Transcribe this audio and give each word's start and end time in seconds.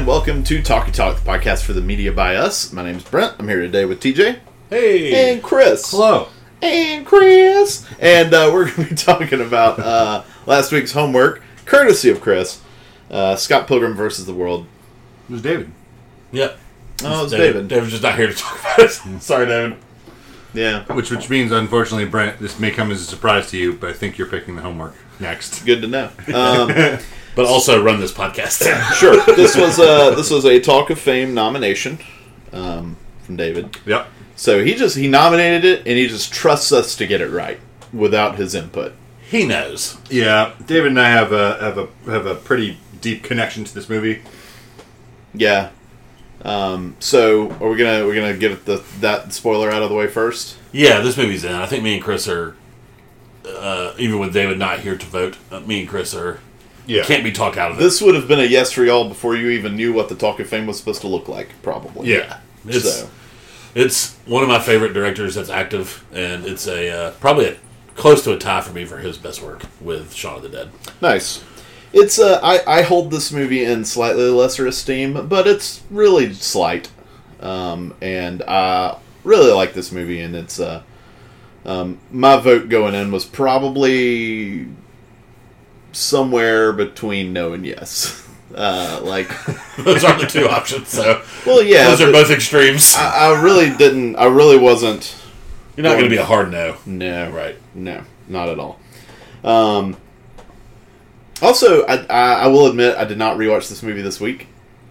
Hello, 0.00 0.14
and 0.14 0.24
welcome 0.26 0.42
to 0.44 0.62
Talkie 0.62 0.92
Talk, 0.92 1.20
the 1.22 1.30
podcast 1.30 1.62
for 1.62 1.74
the 1.74 1.82
media 1.82 2.10
by 2.10 2.34
us. 2.34 2.72
My 2.72 2.82
name's 2.82 3.04
Brent. 3.04 3.34
I'm 3.38 3.46
here 3.46 3.60
today 3.60 3.84
with 3.84 4.00
TJ 4.00 4.38
Hey. 4.70 5.34
and 5.34 5.42
Chris. 5.42 5.90
Hello. 5.90 6.28
And 6.62 7.04
Chris. 7.04 7.86
And 7.98 8.32
uh, 8.32 8.48
we're 8.54 8.64
going 8.74 8.88
to 8.88 8.94
be 8.94 8.96
talking 8.96 9.42
about 9.42 9.78
uh, 9.78 10.22
last 10.46 10.72
week's 10.72 10.92
homework, 10.92 11.42
courtesy 11.66 12.08
of 12.08 12.22
Chris. 12.22 12.62
Uh, 13.10 13.36
Scott 13.36 13.66
Pilgrim 13.68 13.94
versus 13.94 14.24
the 14.24 14.32
World. 14.32 14.64
It 15.28 15.32
was 15.34 15.42
David. 15.42 15.70
Yep. 16.32 16.58
Oh, 17.04 17.24
it's 17.24 17.32
David. 17.32 17.68
David's 17.68 17.90
just 17.90 18.02
not 18.02 18.16
here 18.16 18.28
to 18.28 18.34
talk 18.34 18.58
about 18.58 18.78
it. 18.80 18.90
Sorry, 19.20 19.44
David. 19.44 19.76
Yeah, 20.52 20.84
Which 20.92 21.10
which 21.10 21.30
means, 21.30 21.52
unfortunately, 21.52 22.06
Brent, 22.06 22.40
this 22.40 22.58
may 22.58 22.70
come 22.72 22.90
as 22.90 23.00
a 23.00 23.04
surprise 23.04 23.50
to 23.50 23.56
you, 23.56 23.72
but 23.74 23.90
I 23.90 23.92
think 23.92 24.18
you're 24.18 24.26
picking 24.26 24.56
the 24.56 24.62
homework 24.62 24.94
next. 25.20 25.64
good 25.64 25.80
to 25.82 25.88
know. 25.88 26.10
Um, 26.34 26.98
But 27.36 27.46
also 27.46 27.80
run 27.82 28.00
this 28.00 28.12
podcast. 28.12 28.64
sure, 28.98 29.24
this 29.36 29.56
was 29.56 29.78
uh, 29.78 30.10
this 30.16 30.30
was 30.30 30.44
a 30.44 30.58
Talk 30.58 30.90
of 30.90 30.98
Fame 30.98 31.32
nomination 31.32 32.00
um, 32.52 32.96
from 33.22 33.36
David. 33.36 33.76
Yep. 33.86 34.08
So 34.34 34.64
he 34.64 34.74
just 34.74 34.96
he 34.96 35.06
nominated 35.06 35.64
it, 35.64 35.78
and 35.86 35.96
he 35.96 36.08
just 36.08 36.32
trusts 36.32 36.72
us 36.72 36.96
to 36.96 37.06
get 37.06 37.20
it 37.20 37.28
right 37.28 37.60
without 37.92 38.34
his 38.36 38.54
input. 38.56 38.94
he 39.22 39.46
knows. 39.46 39.96
Yeah, 40.10 40.54
David 40.66 40.88
and 40.88 41.00
I 41.00 41.08
have 41.10 41.30
a 41.32 41.56
have 41.60 41.78
a 41.78 41.88
have 42.10 42.26
a 42.26 42.34
pretty 42.34 42.78
deep 43.00 43.22
connection 43.22 43.62
to 43.62 43.72
this 43.72 43.88
movie. 43.88 44.22
Yeah. 45.32 45.70
Um, 46.44 46.96
so 47.00 47.50
are 47.60 47.68
we 47.68 47.76
gonna 47.76 48.06
we're 48.06 48.14
gonna 48.14 48.36
get 48.36 48.64
the 48.64 48.82
that 49.00 49.32
spoiler 49.32 49.70
out 49.70 49.82
of 49.82 49.88
the 49.90 49.94
way 49.94 50.06
first? 50.06 50.56
Yeah, 50.72 51.00
this 51.00 51.16
movie's 51.16 51.44
in. 51.44 51.52
I 51.52 51.66
think 51.66 51.82
me 51.82 51.94
and 51.94 52.02
Chris 52.02 52.28
are, 52.28 52.56
uh, 53.46 53.92
even 53.98 54.18
with 54.18 54.32
David 54.32 54.58
not 54.58 54.80
here 54.80 54.96
to 54.96 55.06
vote, 55.06 55.36
uh, 55.50 55.60
me 55.60 55.80
and 55.80 55.88
Chris 55.88 56.14
are 56.14 56.40
Yeah. 56.86 57.02
can't 57.04 57.24
be 57.24 57.32
talked 57.32 57.56
out 57.56 57.72
of 57.72 57.76
it. 57.78 57.80
This 57.82 58.00
would 58.00 58.14
have 58.14 58.26
been 58.28 58.40
a 58.40 58.44
yes 58.44 58.72
for 58.72 58.84
y'all 58.84 59.08
before 59.08 59.36
you 59.36 59.48
even 59.50 59.76
knew 59.76 59.92
what 59.92 60.08
the 60.08 60.14
Talk 60.14 60.40
of 60.40 60.48
Fame 60.48 60.66
was 60.66 60.78
supposed 60.78 61.00
to 61.02 61.08
look 61.08 61.28
like, 61.28 61.50
probably. 61.62 62.08
Yeah. 62.12 62.38
It's 62.66 62.84
So 63.00 63.08
it's 63.74 64.16
one 64.26 64.42
of 64.42 64.48
my 64.48 64.58
favorite 64.58 64.92
directors 64.94 65.34
that's 65.34 65.50
active, 65.50 66.04
and 66.12 66.44
it's 66.46 66.66
a 66.66 66.90
uh, 66.90 67.10
probably 67.20 67.46
a, 67.48 67.56
close 67.96 68.22
to 68.24 68.32
a 68.32 68.38
tie 68.38 68.60
for 68.62 68.72
me 68.72 68.84
for 68.84 68.98
his 68.98 69.18
best 69.18 69.42
work 69.42 69.62
with 69.80 70.12
Shaun 70.14 70.36
of 70.36 70.42
the 70.42 70.48
Dead. 70.48 70.70
nice. 71.02 71.42
It's 71.92 72.18
uh, 72.18 72.40
I 72.42 72.62
I 72.66 72.82
hold 72.82 73.10
this 73.10 73.32
movie 73.32 73.64
in 73.64 73.84
slightly 73.84 74.24
lesser 74.24 74.66
esteem, 74.66 75.26
but 75.28 75.46
it's 75.46 75.82
really 75.90 76.32
slight, 76.34 76.90
um, 77.40 77.94
and 78.00 78.42
I 78.42 78.98
really 79.24 79.52
like 79.52 79.74
this 79.74 79.90
movie, 79.90 80.20
and 80.20 80.36
it's 80.36 80.60
uh, 80.60 80.82
um, 81.64 81.98
my 82.10 82.36
vote 82.36 82.68
going 82.68 82.94
in 82.94 83.10
was 83.10 83.24
probably 83.24 84.68
somewhere 85.92 86.72
between 86.72 87.32
no 87.32 87.52
and 87.52 87.64
yes. 87.66 88.26
Uh, 88.52 89.00
like, 89.04 89.28
Those 89.76 90.02
are 90.02 90.18
the 90.18 90.26
two 90.26 90.48
options. 90.48 90.88
So 90.88 91.22
well, 91.46 91.62
yeah, 91.62 91.88
those 91.88 92.00
are 92.00 92.10
both 92.10 92.32
extremes. 92.32 92.96
I, 92.96 93.28
I 93.28 93.40
really 93.40 93.70
didn't. 93.76 94.16
I 94.16 94.26
really 94.26 94.58
wasn't. 94.58 95.14
You're 95.76 95.84
not 95.84 95.92
going 95.92 96.02
to 96.02 96.10
be 96.10 96.16
a 96.16 96.24
hard 96.24 96.50
no. 96.50 96.76
No, 96.84 97.30
Right. 97.30 97.56
No, 97.76 98.02
not 98.26 98.48
at 98.48 98.58
all. 98.58 98.80
Um, 99.44 99.96
also, 101.42 101.84
I, 101.86 102.04
I, 102.06 102.32
I 102.42 102.46
will 102.48 102.66
admit 102.66 102.96
I 102.96 103.04
did 103.04 103.18
not 103.18 103.36
rewatch 103.36 103.68
this 103.68 103.82
movie 103.82 104.02
this 104.02 104.20
week. 104.20 104.48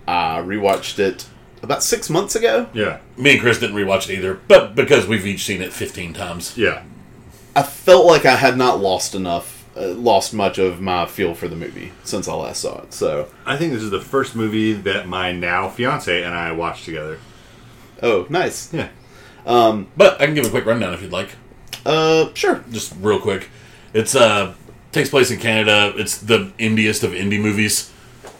I 0.07 0.39
rewatched 0.39 0.99
it 0.99 1.27
about 1.61 1.83
six 1.83 2.09
months 2.09 2.35
ago. 2.35 2.67
Yeah. 2.73 2.99
Me 3.17 3.33
and 3.33 3.41
Chris 3.41 3.59
didn't 3.59 3.75
rewatch 3.75 4.09
it 4.09 4.13
either, 4.17 4.39
but 4.47 4.75
because 4.75 5.07
we've 5.07 5.25
each 5.25 5.43
seen 5.45 5.61
it 5.61 5.73
15 5.73 6.13
times. 6.13 6.57
Yeah. 6.57 6.83
I 7.55 7.63
felt 7.63 8.05
like 8.05 8.25
I 8.25 8.35
had 8.35 8.57
not 8.57 8.79
lost 8.79 9.13
enough, 9.13 9.67
uh, 9.75 9.89
lost 9.89 10.33
much 10.33 10.57
of 10.57 10.81
my 10.81 11.05
feel 11.05 11.35
for 11.35 11.47
the 11.47 11.55
movie 11.55 11.91
since 12.03 12.27
I 12.27 12.33
last 12.33 12.61
saw 12.61 12.81
it. 12.83 12.93
So, 12.93 13.27
I 13.45 13.57
think 13.57 13.73
this 13.73 13.83
is 13.83 13.89
the 13.91 14.01
first 14.01 14.35
movie 14.35 14.73
that 14.73 15.07
my 15.07 15.31
now 15.31 15.67
fiance 15.69 16.23
and 16.23 16.33
I 16.33 16.51
watched 16.53 16.85
together. 16.85 17.19
oh, 18.01 18.25
nice. 18.29 18.73
Yeah. 18.73 18.89
But 19.45 20.21
I 20.21 20.25
can 20.25 20.35
give 20.35 20.45
a 20.45 20.49
quick 20.49 20.65
rundown 20.65 20.93
if 20.93 21.01
you'd 21.01 21.11
like. 21.11 21.29
Uh, 21.85 22.29
sure. 22.33 22.63
Just 22.71 22.93
real 22.99 23.19
quick. 23.19 23.49
It's 23.93 24.15
uh 24.15 24.53
takes 24.91 25.09
place 25.09 25.31
in 25.31 25.39
Canada. 25.39 25.93
It's 25.95 26.17
the 26.17 26.51
indiest 26.57 27.03
of 27.03 27.11
indie 27.11 27.41
movies. 27.41 27.91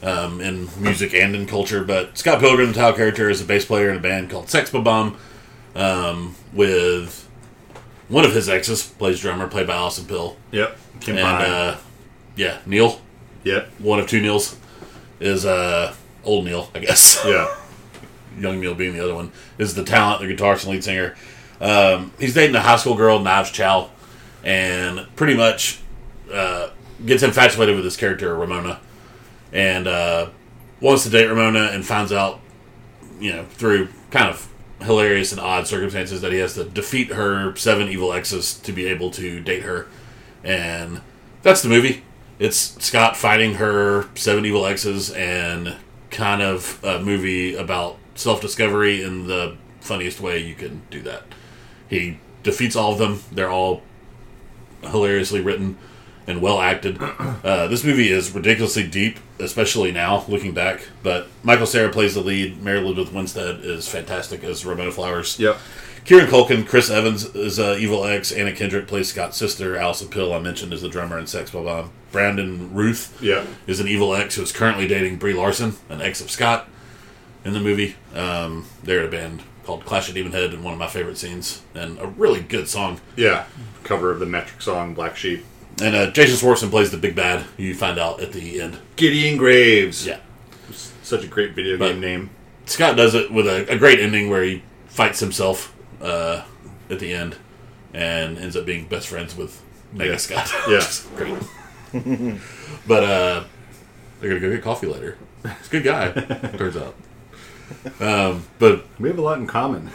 Um, 0.02 0.40
in 0.40 0.70
music 0.82 1.14
and 1.14 1.36
in 1.36 1.46
culture, 1.46 1.84
but 1.84 2.18
Scott 2.18 2.40
Pilgrim, 2.40 2.70
the 2.70 2.74
title 2.74 2.96
character, 2.96 3.30
is 3.30 3.42
a 3.42 3.46
bass 3.46 3.66
player 3.66 3.90
in 3.90 3.98
a 3.98 4.00
band 4.00 4.30
called 4.30 4.50
Sex 4.50 4.70
Bomb, 4.70 5.18
um, 5.76 6.36
with 6.54 7.28
one 8.08 8.24
of 8.24 8.34
his 8.34 8.48
exes 8.48 8.82
plays 8.84 9.20
drummer, 9.20 9.50
played 9.50 9.68
by 9.68 9.74
Alison 9.76 10.06
Pill, 10.06 10.38
Yep. 10.52 10.78
Kim 11.02 11.18
and 11.18 11.26
uh, 11.28 11.78
yeah, 12.38 12.60
Neil, 12.66 13.02
yep. 13.44 13.70
one 13.80 14.00
of 14.00 14.08
two 14.08 14.22
Neils, 14.22 14.56
is 15.20 15.46
uh, 15.46 15.94
old 16.24 16.46
Neil, 16.46 16.70
I 16.74 16.80
guess. 16.80 17.22
Yeah. 17.26 17.54
Young 18.38 18.62
Neil 18.62 18.76
being 18.76 18.94
the 18.94 19.04
other 19.04 19.16
one, 19.16 19.34
is 19.58 19.76
the 19.76 19.84
talent, 19.84 20.22
the 20.22 20.34
guitarist 20.34 20.64
and 20.64 20.72
lead 20.72 20.84
singer. 20.86 21.16
Um, 21.60 22.14
he's 22.18 22.34
dating 22.34 22.56
a 22.56 22.62
high 22.62 22.78
school 22.78 22.96
girl, 22.96 23.20
Knives 23.20 23.52
Chow, 23.52 23.90
and 24.46 25.08
pretty 25.18 25.36
much 25.36 25.82
uh, 26.32 26.70
gets 27.06 27.24
infatuated 27.24 27.76
with 27.76 27.84
this 27.84 27.98
character, 27.98 28.36
Ramona, 28.36 28.80
and 29.52 29.88
uh, 29.88 30.30
wants 30.82 31.04
to 31.04 31.10
date 31.10 31.28
Ramona 31.28 31.70
and 31.72 31.86
finds 31.86 32.12
out, 32.12 32.40
you 33.20 33.32
know, 33.32 33.46
through 33.46 33.90
kind 34.12 34.30
of 34.30 34.48
hilarious 34.82 35.32
and 35.32 35.42
odd 35.42 35.68
circumstances 35.68 36.22
that 36.22 36.32
he 36.32 36.40
has 36.40 36.54
to 36.56 36.64
defeat 36.64 37.10
her 37.10 37.56
seven 37.56 37.90
evil 37.90 38.14
exes 38.14 38.54
to 38.60 38.72
be 38.72 38.86
able 38.86 39.12
to 39.12 39.40
date 39.42 39.64
her. 39.64 39.88
And 40.44 41.02
that's 41.42 41.62
the 41.62 41.70
movie. 41.70 42.04
It's 42.38 42.82
Scott 42.84 43.18
fighting 43.18 43.56
her 43.56 44.08
seven 44.16 44.46
evil 44.46 44.66
exes 44.66 45.12
and 45.12 45.76
kind 46.10 46.42
of 46.42 46.82
a 46.84 47.00
movie 47.00 47.56
about 47.56 47.98
self 48.16 48.42
discovery 48.42 49.04
in 49.04 49.28
the 49.28 49.58
funniest 49.82 50.22
way 50.22 50.40
you 50.40 50.56
can 50.56 50.82
do 50.90 51.02
that. 51.02 51.24
He 51.90 52.20
defeats 52.44 52.76
all 52.76 52.94
of 52.94 52.98
them. 52.98 53.22
They're 53.32 53.50
all 53.50 53.82
hilariously 54.82 55.42
written 55.42 55.78
and 56.30 56.42
well 56.42 56.60
acted. 56.62 56.98
Uh, 57.02 57.68
this 57.68 57.84
movie 57.84 58.10
is 58.12 58.32
ridiculously 58.34 58.88
deep, 58.88 59.20
especially 59.40 59.92
now 59.92 60.24
looking 60.28 60.54
back. 60.54 60.82
But 61.04 61.28
Michael 61.44 61.66
Cera 61.66 61.90
plays 61.92 62.14
the 62.14 62.22
lead. 62.22 62.62
Mary 62.62 62.80
Elizabeth 62.80 63.14
Winstead 63.14 63.62
is 63.66 63.88
fantastic 63.88 64.44
as 64.44 64.66
Ramona 64.66 64.92
Flowers. 64.92 65.40
Yep. 65.40 65.58
Kieran 66.06 66.28
Culkin, 66.28 66.66
Chris 66.68 66.90
Evans 66.90 67.26
is 67.36 67.60
uh, 67.60 67.76
Evil 67.80 68.06
X. 68.06 68.32
Anna 68.32 68.52
Kendrick 68.54 68.88
plays 68.88 69.10
Scott's 69.10 69.38
sister. 69.38 69.76
Alison 69.78 70.08
Pill, 70.08 70.34
I 70.34 70.40
mentioned, 70.40 70.72
is 70.74 70.82
the 70.82 70.90
drummer 70.90 71.20
in 71.20 71.28
Sex 71.28 71.52
Bomb. 71.52 71.92
Brandon 72.12 72.74
Routh 72.74 73.22
Yeah. 73.22 73.46
is 73.68 73.80
an 73.80 73.88
Evil 73.88 74.16
X 74.16 74.36
who 74.36 74.42
is 74.42 74.52
currently 74.52 74.88
dating 74.88 75.18
Brie 75.18 75.34
Larson, 75.34 75.74
an 75.90 76.02
ex 76.02 76.22
of 76.22 76.32
Scott, 76.32 76.68
in 77.46 77.54
the 77.54 77.60
movie. 77.60 77.96
Um, 78.16 78.66
they're 78.84 79.02
in 79.02 79.08
a 79.08 79.12
band 79.12 79.44
called 79.66 79.86
Clash 79.86 80.10
of 80.10 80.16
Demon 80.16 80.32
Head, 80.32 80.52
and 80.54 80.64
one 80.64 80.74
of 80.74 80.80
my 80.80 80.88
favorite 80.88 81.18
scenes, 81.18 81.62
and 81.76 82.00
a 82.00 82.08
really 82.08 82.42
good 82.42 82.68
song. 82.68 83.02
Yeah. 83.16 83.46
Cover 83.84 84.10
of 84.10 84.20
the 84.20 84.26
metric 84.26 84.62
song 84.64 84.94
Black 84.96 85.16
Sheep. 85.16 85.46
And 85.82 85.96
uh, 85.96 86.12
Jason 86.12 86.36
Schwartzman 86.48 86.70
plays 86.72 86.92
the 86.92 86.98
big 86.98 87.16
bad, 87.16 87.46
you 87.58 87.74
find 87.74 87.98
out 87.98 88.20
at 88.22 88.34
the 88.34 88.60
end. 88.62 88.78
Gideon 88.98 89.38
Graves. 89.38 90.06
Yeah. 90.06 90.20
Such 91.04 91.24
a 91.24 91.28
great 91.28 91.54
video 91.56 91.78
But- 91.78 91.94
game 91.94 92.02
name. 92.02 92.30
Scott 92.66 92.96
does 92.96 93.16
it 93.16 93.32
with 93.32 93.48
a, 93.48 93.72
a 93.72 93.78
great 93.80 94.00
ending 94.00 94.30
where 94.30 94.44
he 94.44 94.62
fights 94.88 95.20
himself 95.20 95.76
uh, 96.02 96.44
at 96.90 97.00
the 97.00 97.12
end 97.14 97.36
and 97.96 98.38
ends 98.38 98.56
up 98.56 98.64
being 98.66 98.86
best 98.88 99.08
friends 99.08 99.36
with 99.36 99.60
Nega 99.96 100.12
Yeah. 100.12 100.18
Scott. 100.18 100.52
Yeah. 100.68 100.76
Which 100.76 100.86
is 100.86 101.08
great. 101.16 102.40
but 102.88 103.04
uh, 103.04 103.44
they're 104.20 104.36
to 104.36 104.40
go 104.40 104.52
get 104.52 104.62
coffee 104.62 104.86
later. 104.86 105.18
He's 105.42 105.68
a 105.68 105.72
good 105.72 105.84
guy, 105.84 106.12
turns 106.58 106.78
out. 106.78 106.96
Um, 108.00 108.46
but 108.60 108.86
We 109.00 109.10
have 109.10 109.18
a 109.18 109.22
lot 109.22 109.40
in 109.40 109.48
common. 109.48 109.90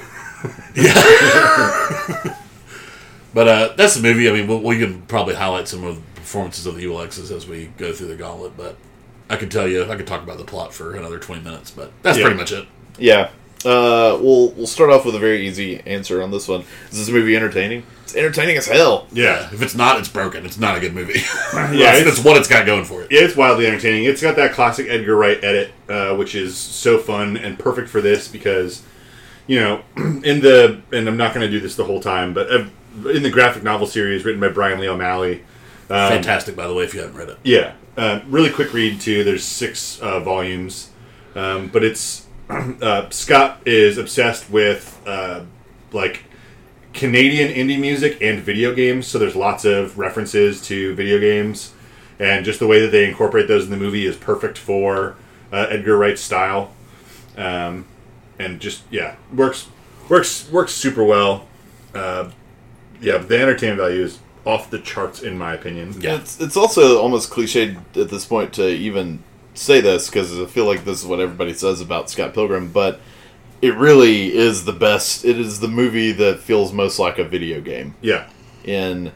But 3.35 3.49
uh, 3.49 3.75
that's 3.77 3.95
the 3.95 4.03
movie. 4.03 4.29
I 4.29 4.33
mean, 4.33 4.47
we 4.47 4.57
we 4.57 4.79
can 4.79 5.03
probably 5.03 5.35
highlight 5.35 5.69
some 5.69 5.85
of 5.85 5.97
the 5.97 6.21
performances 6.21 6.65
of 6.67 6.77
the 6.77 6.83
Evil 6.83 7.01
X's 7.03 7.31
as 7.31 7.47
we 7.47 7.67
go 7.77 7.93
through 7.93 8.09
the 8.09 8.17
gauntlet. 8.17 8.57
But 8.57 8.77
I 9.29 9.37
could 9.37 9.51
tell 9.51 9.69
you, 9.69 9.85
I 9.91 9.97
could 9.97 10.07
talk 10.07 10.23
about 10.23 10.39
the 10.39 10.45
plot 10.45 10.73
for 10.73 10.95
another 10.97 11.19
20 11.19 11.43
minutes, 11.43 11.71
but 11.71 11.93
that's 12.03 12.17
Yeah. 12.19 12.25
pretty 12.25 12.39
much 12.39 12.53
it. 12.53 12.67
Yeah. 12.99 13.31
Uh, 13.65 14.19
we'll 14.21 14.51
we'll 14.53 14.67
start 14.67 14.91
off 14.91 15.07
with 15.07 15.15
a 15.15 15.19
very 15.19 15.47
easy 15.47 15.81
answer 15.87 16.23
on 16.23 16.31
this 16.31 16.47
one. 16.49 16.65
Is 16.91 16.99
this 16.99 17.09
movie 17.09 17.35
entertaining? 17.35 17.83
It's 18.03 18.15
entertaining 18.15 18.59
as 18.59 18.67
hell. 18.67 19.07
Yeah. 19.11 19.49
If 19.55 19.63
it's 19.63 19.75
not, 19.75 19.99
it's 19.99 20.09
broken. 20.11 20.45
It's 20.45 20.59
not 20.59 20.77
a 20.77 20.81
good 20.81 20.95
movie. 20.95 21.15
Yeah, 21.55 21.93
that's, 21.93 22.01
it's- 22.01 22.05
that's 22.05 22.25
what 22.25 22.37
it's 22.37 22.47
got 22.49 22.67
going 22.67 22.85
for 22.85 23.01
it. 23.03 23.11
Yeah, 23.11 23.21
it's 23.23 23.35
wildly 23.37 23.67
entertaining. 23.67 24.05
It's 24.05 24.21
got 24.21 24.37
that 24.37 24.53
classic 24.53 24.87
Edgar 24.91 25.17
Wright 25.17 25.43
edit, 25.43 25.73
uh, 25.89 26.15
which 26.15 26.35
is 26.35 26.57
so 26.59 26.99
fun 26.99 27.39
and 27.39 27.59
perfect 27.59 27.89
for 27.89 28.03
this 28.03 28.29
because, 28.29 28.83
you 29.47 29.59
know, 29.59 29.81
in 29.97 30.41
the 30.43 30.83
and 30.93 31.09
I'm 31.09 31.17
not 31.17 31.33
going 31.35 31.47
to 31.47 31.51
do 31.51 31.59
this 31.61 31.75
the 31.75 31.85
whole 31.85 32.01
time, 32.01 32.35
but 32.35 32.53
uh, 32.53 32.65
in 33.15 33.23
the 33.23 33.31
graphic 33.31 33.63
novel 33.63 33.87
series 33.87 34.25
written 34.25 34.41
by 34.41 34.49
Brian 34.49 34.81
Lee 34.81 34.89
O'Malley, 34.89 35.43
um, 35.91 36.09
Fantastic, 36.11 36.57
by 36.57 36.67
the 36.67 36.75
way, 36.75 36.85
if 36.85 36.95
you 36.95 37.01
haven't 37.01 37.17
read 37.17 37.29
it. 37.29 37.39
yeah, 37.45 37.75
uh, 37.97 38.21
really 38.27 38.51
quick 38.51 38.73
read 38.73 39.01
too. 39.01 39.23
There's 39.23 39.45
six 39.45 40.01
uh, 40.01 40.21
volumes, 40.21 40.91
um, 41.35 41.69
but 41.69 41.85
it's 41.85 42.27
uh, 42.49 43.11
Scott 43.11 43.61
is 43.67 43.99
obsessed 43.99 44.49
with 44.51 45.01
uh, 45.07 45.43
like 45.93 46.25
Canadian 46.95 47.53
indie 47.53 47.79
music 47.79 48.19
and 48.23 48.41
video 48.41 48.75
games. 48.75 49.07
So 49.07 49.19
there's 49.19 49.37
lots 49.37 49.65
of 49.67 49.99
references 49.99 50.63
to 50.69 50.95
video 50.95 51.19
games, 51.21 51.75
and 52.19 52.45
just 52.47 52.61
the 52.61 52.67
way 52.67 52.81
that 52.81 52.91
they 52.91 53.07
incorporate 53.07 53.47
those 53.47 53.65
in 53.65 53.71
the 53.71 53.77
movie 53.77 54.07
is 54.07 54.17
perfect 54.17 54.57
for 54.57 55.17
uh, 55.53 55.67
Edgar 55.69 55.99
Wright's 55.99 56.23
style, 56.23 56.73
um, 57.37 57.85
and 58.39 58.59
just 58.59 58.85
yeah 58.91 59.17
works 59.35 59.69
works 60.09 60.51
works 60.51 60.73
super 60.73 61.05
well. 61.05 61.47
Yeah, 63.01 63.19
the 63.19 63.41
entertainment 63.41 63.81
value 63.81 64.03
is 64.03 64.19
off 64.45 64.71
the 64.71 64.79
charts 64.79 65.23
in 65.23 65.39
my 65.39 65.55
opinion. 65.55 65.95
Yeah. 66.01 66.17
It's 66.17 66.41
it's 66.41 66.57
also 66.57 67.01
almost 67.01 67.31
cliched 67.31 67.77
at 67.97 68.11
this 68.11 68.25
point 68.27 68.53
to 68.55 68.69
even 68.69 69.23
say 69.55 69.81
this 69.81 70.09
because 70.09 70.39
I 70.39 70.47
feel 70.47 70.67
like 70.67 70.85
this 70.85 71.01
is 71.01 71.07
what 71.07 71.21
everybody 71.21 71.55
says 71.55 71.81
about 71.81 72.11
Scott 72.11 72.35
Pilgrim, 72.35 72.71
but 72.73 73.01
it 73.63 73.75
really 73.77 74.35
is 74.35 74.65
the 74.65 74.73
best. 74.73 75.25
It 75.25 75.39
is 75.39 75.61
the 75.61 75.69
movie 75.69 76.13
that 76.13 76.41
feels 76.41 76.73
most 76.73 76.99
like 76.99 77.19
a 77.19 77.25
video 77.25 77.61
game. 77.61 77.95
Yeah, 78.03 78.29
In 78.65 79.13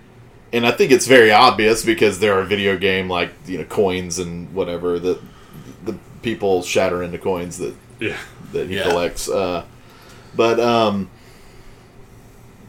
and 0.52 0.66
I 0.66 0.70
think 0.70 0.90
it's 0.92 1.06
very 1.06 1.31
obvious 1.31 1.84
because 1.84 2.20
there 2.20 2.32
are 2.38 2.42
video 2.44 2.76
game 2.78 3.08
like 3.10 3.31
you 3.46 3.58
know 3.58 3.64
coins 3.64 4.19
and 4.19 4.52
whatever 4.54 4.98
that 4.98 5.20
the 5.84 5.94
people 6.22 6.62
shatter 6.62 7.02
into 7.02 7.19
coins 7.19 7.58
that 7.58 7.74
yeah, 8.00 8.16
that 8.52 8.69
he 8.69 8.76
Yeah. 8.76 8.84
collects. 8.84 9.28
Uh, 9.28 9.64
but 10.34 10.58
um, 10.60 11.10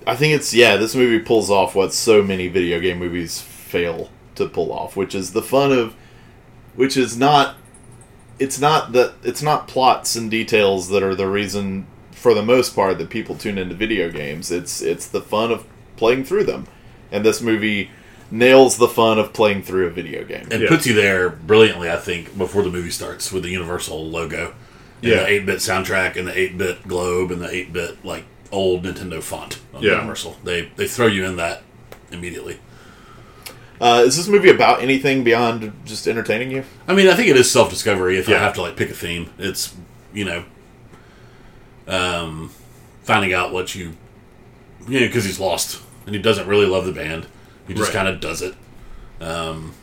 I 0.08 0.16
think 0.16 0.34
it's 0.36 0.54
yeah, 0.54 0.78
this 0.78 0.96
movie 0.96 1.20
pulls 1.20 1.50
off 1.50 1.76
what 1.76 1.94
so 1.94 2.24
many 2.24 2.48
video 2.48 2.80
game 2.80 3.00
movies 3.00 3.42
fail 3.42 4.10
to 4.36 4.48
pull 4.48 4.72
off, 4.72 4.96
which 4.96 5.14
is 5.14 5.34
the 5.34 5.42
fun 5.42 5.72
of, 5.72 5.96
which 6.76 6.98
is 6.98 7.18
not, 7.18 7.56
it's 8.40 8.60
not 8.60 8.94
that 8.94 9.14
it's 9.24 9.42
not 9.44 9.68
plots 9.68 10.16
and 10.16 10.32
details 10.32 10.90
that 10.90 11.04
are 11.04 11.16
the 11.16 11.28
reason 11.28 11.86
for 12.12 12.34
the 12.34 12.44
most 12.44 12.76
part 12.76 12.98
that 12.98 13.10
people 13.10 13.36
tune 13.36 13.58
into 13.58 13.76
video 13.76 14.10
games. 14.12 14.52
It's 14.52 14.82
it's 14.82 15.08
the 15.08 15.22
fun 15.22 15.52
of 15.52 15.66
playing 15.98 16.24
through 16.24 16.46
them, 16.46 16.68
and 17.12 17.24
this 17.26 17.42
movie 17.42 17.92
nails 18.32 18.78
the 18.78 18.88
fun 18.88 19.18
of 19.20 19.34
playing 19.34 19.64
through 19.64 19.88
a 19.88 19.90
video 19.90 20.24
game. 20.24 20.48
and 20.52 20.62
Yeah. 20.62 20.70
puts 20.70 20.86
you 20.86 20.94
there 20.94 21.30
brilliantly. 21.30 21.90
I 21.90 21.98
think 21.98 22.38
before 22.38 22.62
the 22.62 22.70
movie 22.70 22.92
starts 22.92 23.32
with 23.32 23.42
the 23.44 23.50
Universal 23.50 24.08
logo, 24.10 24.54
and 25.02 25.12
Yeah. 25.12 25.16
the 25.18 25.28
eight 25.28 25.46
bit 25.46 25.58
soundtrack, 25.58 26.16
and 26.16 26.28
the 26.28 26.38
eight 26.40 26.58
bit 26.58 26.88
globe, 26.88 27.32
and 27.32 27.42
the 27.42 27.50
eight 27.54 27.74
bit 27.74 28.04
like 28.06 28.26
old 28.52 28.84
Nintendo 28.84 29.22
font 29.22 29.60
of 29.74 29.84
Yeah. 29.84 29.94
Universal. 29.96 30.38
They 30.44 30.70
they 30.76 30.88
throw 30.88 31.08
you 31.08 31.26
in 31.26 31.36
that 31.38 31.64
immediately. 32.12 32.60
Uh, 33.82 34.04
is 34.06 34.18
this 34.18 34.28
movie 34.28 34.50
about 34.50 34.82
anything 34.82 35.24
beyond 35.24 35.72
just 35.86 36.06
entertaining 36.08 36.52
you? 36.52 36.66
I 36.88 36.94
mean, 36.94 37.08
I 37.08 37.14
think 37.14 37.30
it 37.30 37.38
is 37.38 37.50
self 37.50 37.70
discovery. 37.70 38.18
If 38.18 38.28
I 38.28 38.34
have 38.34 38.54
to 38.56 38.62
like 38.62 38.76
pick 38.76 38.90
a 38.90 38.94
theme, 38.94 39.30
it's 39.38 39.74
you 40.14 40.26
know, 40.26 40.44
um, 41.88 42.52
finding 43.04 43.34
out 43.34 43.52
what 43.54 43.76
you, 43.76 43.96
you 44.88 45.00
know, 45.00 45.08
because 45.08 45.24
he's 45.26 45.40
lost 45.40 45.82
and 46.06 46.16
he 46.16 46.22
doesn't 46.22 46.48
really 46.48 46.66
love 46.66 46.86
the 46.86 46.92
band. 46.92 47.28
He 47.68 47.74
just 47.74 47.90
Right. 47.94 47.98
kind 48.04 48.08
of 48.08 48.20
does 48.20 48.42
it. 48.42 48.56
Um, 49.22 49.74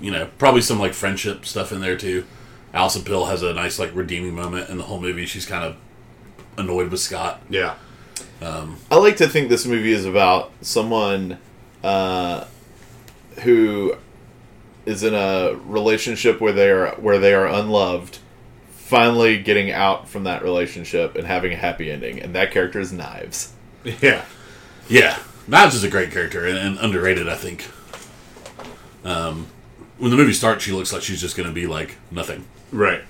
you 0.00 0.10
know, 0.10 0.28
probably 0.38 0.60
some 0.60 0.78
like 0.78 0.92
friendship 0.94 1.46
stuff 1.46 1.72
in 1.72 1.80
there 1.80 1.96
too. 1.96 2.24
Alison 2.72 3.02
Pill 3.04 3.26
has 3.26 3.42
a 3.42 3.52
nice 3.54 3.78
like 3.78 3.94
redeeming 3.94 4.34
moment 4.34 4.68
in 4.68 4.76
the 4.78 4.84
whole 4.84 5.00
movie. 5.00 5.26
She's 5.26 5.46
kind 5.46 5.64
of 5.64 5.76
annoyed 6.56 6.90
with 6.90 7.00
Scott. 7.00 7.40
yeah, 7.48 7.74
I 8.90 8.96
like 8.96 9.16
to 9.18 9.28
think 9.28 9.48
this 9.48 9.66
movie 9.66 9.92
is 9.92 10.04
about 10.04 10.52
someone 10.60 11.38
uh, 11.82 12.44
who 13.42 13.96
is 14.86 15.02
in 15.02 15.14
a 15.14 15.54
relationship 15.64 16.40
where 16.40 16.52
they 16.52 16.70
are 16.70 16.94
where 16.96 17.18
they 17.18 17.34
are 17.34 17.46
unloved, 17.46 18.18
finally 18.72 19.38
getting 19.38 19.70
out 19.70 20.08
from 20.08 20.24
that 20.24 20.42
relationship 20.42 21.14
and 21.16 21.26
having 21.26 21.52
a 21.52 21.56
happy 21.56 21.90
ending, 21.90 22.20
and 22.20 22.34
that 22.34 22.50
character 22.50 22.80
is 22.80 22.92
Knives. 22.92 23.52
yeah, 23.84 24.24
Yeah, 24.88 25.18
Knives 25.48 25.74
is 25.74 25.84
a 25.84 25.90
great 25.90 26.10
character 26.10 26.46
and, 26.46 26.58
and 26.58 26.78
underrated. 26.78 27.28
I 27.28 27.36
think. 27.36 27.68
Um, 29.04 29.48
when 29.98 30.10
the 30.10 30.16
movie 30.16 30.32
starts, 30.32 30.64
she 30.64 30.72
looks 30.72 30.92
like 30.92 31.02
she's 31.02 31.20
just 31.20 31.36
going 31.36 31.48
to 31.48 31.54
be 31.54 31.66
like 31.66 31.96
nothing. 32.10 32.44
right, 32.72 33.02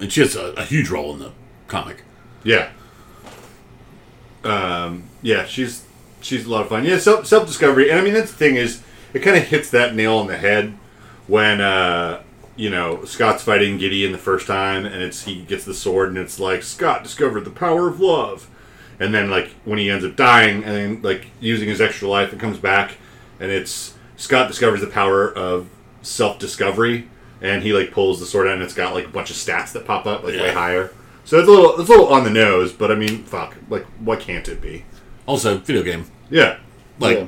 and 0.00 0.12
she 0.12 0.20
has 0.20 0.36
a, 0.36 0.52
a 0.52 0.64
huge 0.64 0.90
role 0.90 1.12
in 1.14 1.20
the 1.20 1.32
comic. 1.68 2.02
yeah, 2.44 2.70
um, 4.44 5.04
yeah. 5.22 5.44
She's 5.44 5.84
she's 6.20 6.46
a 6.46 6.50
lot 6.50 6.62
of 6.62 6.68
fun. 6.68 6.84
Yeah, 6.84 6.98
self 6.98 7.26
self 7.26 7.46
discovery, 7.46 7.90
and 7.90 7.98
I 7.98 8.02
mean 8.04 8.14
that's 8.14 8.30
the 8.30 8.36
thing 8.36 8.56
is 8.56 8.82
it 9.12 9.20
kind 9.20 9.36
of 9.36 9.44
hits 9.44 9.70
that 9.70 9.94
nail 9.94 10.16
on 10.18 10.26
the 10.26 10.36
head 10.36 10.74
when 11.26 11.60
uh, 11.60 12.22
you 12.56 12.70
know 12.70 13.04
Scott's 13.04 13.42
fighting 13.42 13.78
Gideon 13.78 14.12
the 14.12 14.18
first 14.18 14.46
time, 14.46 14.84
and 14.84 15.02
it's 15.02 15.24
he 15.24 15.42
gets 15.42 15.64
the 15.64 15.74
sword, 15.74 16.08
and 16.08 16.18
it's 16.18 16.40
like 16.40 16.62
Scott 16.62 17.02
discovered 17.02 17.44
the 17.44 17.50
power 17.50 17.88
of 17.88 18.00
love, 18.00 18.48
and 18.98 19.14
then 19.14 19.30
like 19.30 19.50
when 19.64 19.78
he 19.78 19.90
ends 19.90 20.04
up 20.04 20.16
dying, 20.16 20.64
and 20.64 20.74
then 20.74 21.02
like 21.02 21.26
using 21.40 21.68
his 21.68 21.80
extra 21.80 22.08
life, 22.08 22.32
and 22.32 22.40
comes 22.40 22.58
back, 22.58 22.96
and 23.40 23.50
it's 23.50 23.94
Scott 24.16 24.48
discovers 24.48 24.80
the 24.80 24.86
power 24.86 25.32
of 25.32 25.68
self 26.02 26.38
discovery, 26.38 27.08
and 27.40 27.62
he 27.62 27.72
like 27.72 27.92
pulls 27.92 28.20
the 28.20 28.26
sword 28.26 28.46
out, 28.46 28.54
and 28.54 28.62
it's 28.62 28.74
got 28.74 28.94
like 28.94 29.06
a 29.06 29.10
bunch 29.10 29.30
of 29.30 29.36
stats 29.36 29.72
that 29.72 29.86
pop 29.86 30.06
up 30.06 30.22
like 30.24 30.34
way 30.34 30.52
higher. 30.52 30.92
So 31.24 31.38
it's 31.38 31.48
a 31.48 31.50
little 31.50 31.80
it's 31.80 31.88
a 31.88 31.92
little 31.92 32.08
on 32.08 32.24
the 32.24 32.30
nose, 32.30 32.72
but 32.72 32.90
I 32.90 32.94
mean, 32.94 33.22
fuck, 33.24 33.56
like 33.68 33.84
what 34.00 34.20
can't 34.20 34.46
it 34.48 34.60
be? 34.60 34.84
Also, 35.26 35.58
video 35.58 35.82
game. 35.82 36.06
Yeah, 36.30 36.58
Like, 36.98 37.18
Yeah. 37.18 37.26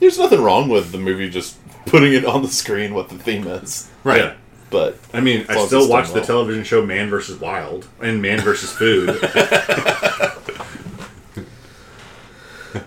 There's 0.00 0.18
nothing 0.18 0.42
wrong 0.42 0.68
with 0.68 0.92
the 0.92 0.98
movie 0.98 1.28
just 1.30 1.56
putting 1.86 2.12
it 2.12 2.24
on 2.24 2.42
the 2.42 2.48
screen 2.48 2.94
what 2.94 3.08
the 3.08 3.18
theme 3.18 3.46
is, 3.46 3.90
right. 4.04 4.18
Yeah. 4.20 4.34
but 4.70 4.98
I 5.14 5.20
mean, 5.20 5.40
I 5.48 5.52
still 5.54 5.62
it's 5.64 5.70
done 5.70 5.88
watch 5.88 6.08
the 6.08 6.14
well. 6.16 6.24
television 6.24 6.64
show 6.64 6.84
Man 6.84 7.08
vs. 7.10 7.40
Wild 7.40 7.88
and 8.00 8.20
Man 8.22 8.40
vs. 8.40 8.70
Food. 8.72 9.08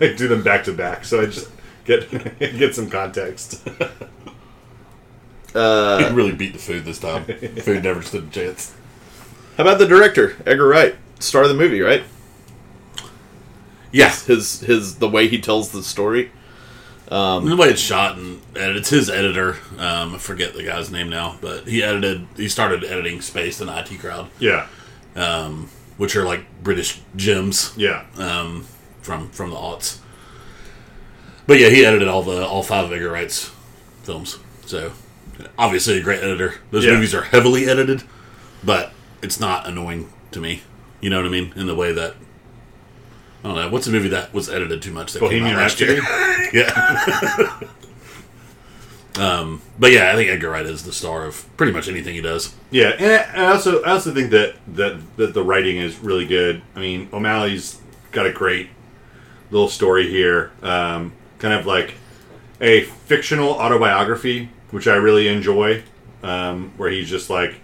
I 0.00 0.14
do 0.16 0.28
them 0.28 0.42
back 0.42 0.64
to 0.64 0.72
back, 0.72 1.04
so 1.04 1.20
I 1.20 1.26
just 1.26 1.48
get 1.84 2.10
get 2.38 2.74
some 2.74 2.88
context. 2.88 3.66
uh, 5.54 5.98
He 6.08 6.14
really 6.14 6.32
beat 6.32 6.52
the 6.54 6.58
food 6.58 6.84
this 6.84 6.98
time. 6.98 7.24
food 7.24 7.82
never 7.84 8.00
stood 8.02 8.24
a 8.24 8.30
chance. 8.30 8.74
How 9.56 9.62
about 9.64 9.78
the 9.78 9.86
director 9.86 10.36
Edgar 10.46 10.66
Wright, 10.68 10.96
star 11.20 11.42
of 11.42 11.48
the 11.48 11.54
movie, 11.54 11.80
right? 11.80 12.02
Yes, 13.92 14.26
His 14.26 14.60
his 14.60 14.96
the 14.96 15.08
way 15.08 15.28
he 15.28 15.40
tells 15.40 15.70
the 15.70 15.82
story. 15.82 16.30
And 17.10 17.46
the 17.46 17.54
way 17.56 17.68
it's 17.68 17.80
shot 17.80 18.16
and 18.16 18.40
edited, 18.56 18.76
it's 18.78 18.88
his 18.90 19.08
editor. 19.10 19.56
Um, 19.78 20.14
I 20.16 20.18
forget 20.18 20.54
the 20.54 20.64
guy's 20.64 20.90
name 20.90 21.08
now, 21.10 21.36
but 21.40 21.68
he 21.68 21.82
edited. 21.82 22.26
He 22.36 22.48
started 22.48 22.82
editing 22.82 23.20
Spaced 23.20 23.60
and 23.60 23.70
IT 23.70 24.00
Crowd, 24.00 24.30
Yeah, 24.40 24.66
um, 25.14 25.68
which 25.96 26.16
are 26.16 26.24
like 26.24 26.44
British 26.64 27.00
gems 27.14 27.72
yeah, 27.76 28.04
um, 28.16 28.64
from 29.02 29.28
from 29.30 29.50
the 29.50 29.56
aughts. 29.56 29.98
But 31.46 31.60
yeah, 31.60 31.68
he 31.68 31.84
edited 31.84 32.08
all 32.08 32.22
the 32.24 32.44
all 32.44 32.62
five 32.64 32.86
of 32.86 32.92
Edgar 32.92 33.10
Wright's 33.12 33.52
films. 34.02 34.38
So 34.66 34.90
obviously 35.56 35.98
a 35.98 36.02
great 36.02 36.22
editor. 36.24 36.54
Those 36.72 36.84
Yeah. 36.84 36.92
movies 36.94 37.14
are 37.14 37.22
heavily 37.22 37.68
edited, 37.68 38.02
but 38.64 38.92
it's 39.24 39.40
not 39.40 39.66
annoying 39.66 40.12
to 40.32 40.40
me. 40.40 40.62
You 41.00 41.10
know 41.10 41.16
what 41.16 41.26
I 41.26 41.30
mean? 41.30 41.52
In 41.56 41.66
the 41.66 41.74
way 41.74 41.92
that 41.92 42.14
I 43.42 43.48
don't 43.48 43.56
know. 43.56 43.68
What's 43.70 43.86
a 43.86 43.90
movie 43.90 44.08
that 44.08 44.32
was 44.32 44.48
edited 44.48 44.80
too 44.80 44.92
much 44.92 45.12
that 45.12 45.20
Bohemian 45.20 45.48
came 45.48 45.56
out 45.56 45.62
last 45.62 45.80
Rhapsody. 45.80 46.52
year? 46.52 46.64
yeah. 49.16 49.38
um, 49.38 49.60
but 49.78 49.92
yeah, 49.92 50.12
I 50.12 50.14
think 50.14 50.30
Edgar 50.30 50.50
Wright 50.50 50.64
is 50.64 50.84
the 50.84 50.92
star 50.92 51.26
of 51.26 51.46
pretty 51.56 51.72
much 51.72 51.88
anything 51.88 52.14
he 52.14 52.22
does. 52.22 52.54
Yeah, 52.70 52.94
and 52.98 53.12
I 53.12 53.44
I 53.44 53.52
also 53.52 53.82
I 53.82 53.90
also 53.90 54.14
think 54.14 54.30
that 54.30 54.54
that 54.74 54.98
that 55.16 55.34
the 55.34 55.42
writing 55.42 55.76
is 55.76 55.98
really 55.98 56.26
good. 56.26 56.62
I 56.74 56.80
mean, 56.80 57.08
O'Malley's 57.12 57.80
got 58.12 58.24
a 58.26 58.32
great 58.32 58.70
little 59.50 59.68
story 59.68 60.08
here, 60.08 60.52
um, 60.62 61.12
kind 61.38 61.52
of 61.52 61.66
like 61.66 61.94
a 62.62 62.82
fictional 62.82 63.50
autobiography, 63.50 64.48
which 64.70 64.88
I 64.88 64.94
really 64.94 65.28
enjoy, 65.28 65.82
um, 66.22 66.72
where 66.78 66.88
he's 66.88 67.10
just 67.10 67.28
like 67.28 67.60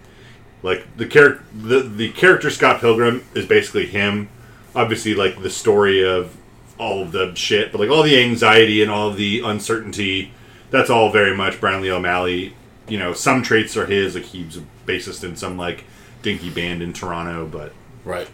like 0.63 0.85
the 0.97 1.05
character 1.05 1.43
the 1.53 1.79
the 1.79 2.09
character 2.11 2.49
Scott 2.49 2.81
Pilgrim 2.81 3.23
is 3.33 3.45
basically 3.45 3.87
him. 3.87 4.29
Obviously, 4.75 5.13
like 5.13 5.41
the 5.41 5.49
story 5.49 6.03
of 6.07 6.35
all 6.77 7.01
of 7.03 7.11
the 7.11 7.33
shit, 7.35 7.71
but 7.71 7.79
like 7.81 7.89
all 7.89 8.03
the 8.03 8.19
anxiety 8.21 8.81
and 8.81 8.89
all 8.91 9.11
the 9.11 9.41
uncertainty. 9.41 10.31
That's 10.69 10.89
all 10.89 11.11
very 11.11 11.35
much 11.35 11.59
Brian 11.59 11.81
Lee 11.81 11.91
O'Malley. 11.91 12.55
You 12.87 12.97
know, 12.99 13.13
some 13.13 13.43
traits 13.43 13.75
are 13.75 13.85
his. 13.85 14.15
Like 14.15 14.23
he's 14.25 14.57
a 14.57 14.63
bassist 14.85 15.23
in 15.23 15.35
some 15.35 15.57
like 15.57 15.83
dinky 16.21 16.49
band 16.49 16.81
in 16.81 16.93
Toronto, 16.93 17.45
but 17.47 17.73
Right. 18.05 18.29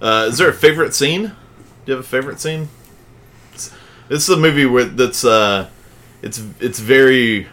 Uh, 0.00 0.26
is 0.28 0.38
there 0.38 0.48
a 0.48 0.54
favorite 0.54 0.94
scene? 0.94 1.22
Do 1.28 1.32
you 1.86 1.94
have 1.96 2.04
a 2.04 2.08
favorite 2.08 2.40
scene? 2.40 2.68
It's- 3.52 3.70
This 4.08 4.22
is 4.28 4.28
a 4.28 4.36
movie 4.36 4.66
where 4.66 4.84
that's 4.84 5.24
uh, 5.24 5.68
it's 6.22 6.42
it's 6.60 6.78
very 6.78 7.48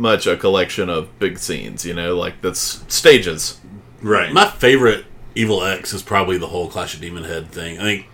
much 0.00 0.26
a 0.26 0.36
collection 0.36 0.88
of 0.88 1.16
big 1.18 1.38
scenes. 1.38 1.84
You 1.84 1.94
know, 1.94 2.16
like 2.16 2.40
that's 2.40 2.82
stages. 2.88 3.60
right. 4.02 4.32
My 4.32 4.48
favorite 4.50 5.04
Evil 5.34 5.62
X 5.62 5.92
is 5.92 6.02
probably 6.02 6.38
the 6.38 6.48
whole 6.48 6.68
Clash 6.68 6.94
of 6.94 7.00
Demon 7.00 7.24
Head 7.24 7.48
thing. 7.52 7.78
I 7.78 7.82
think 7.82 8.06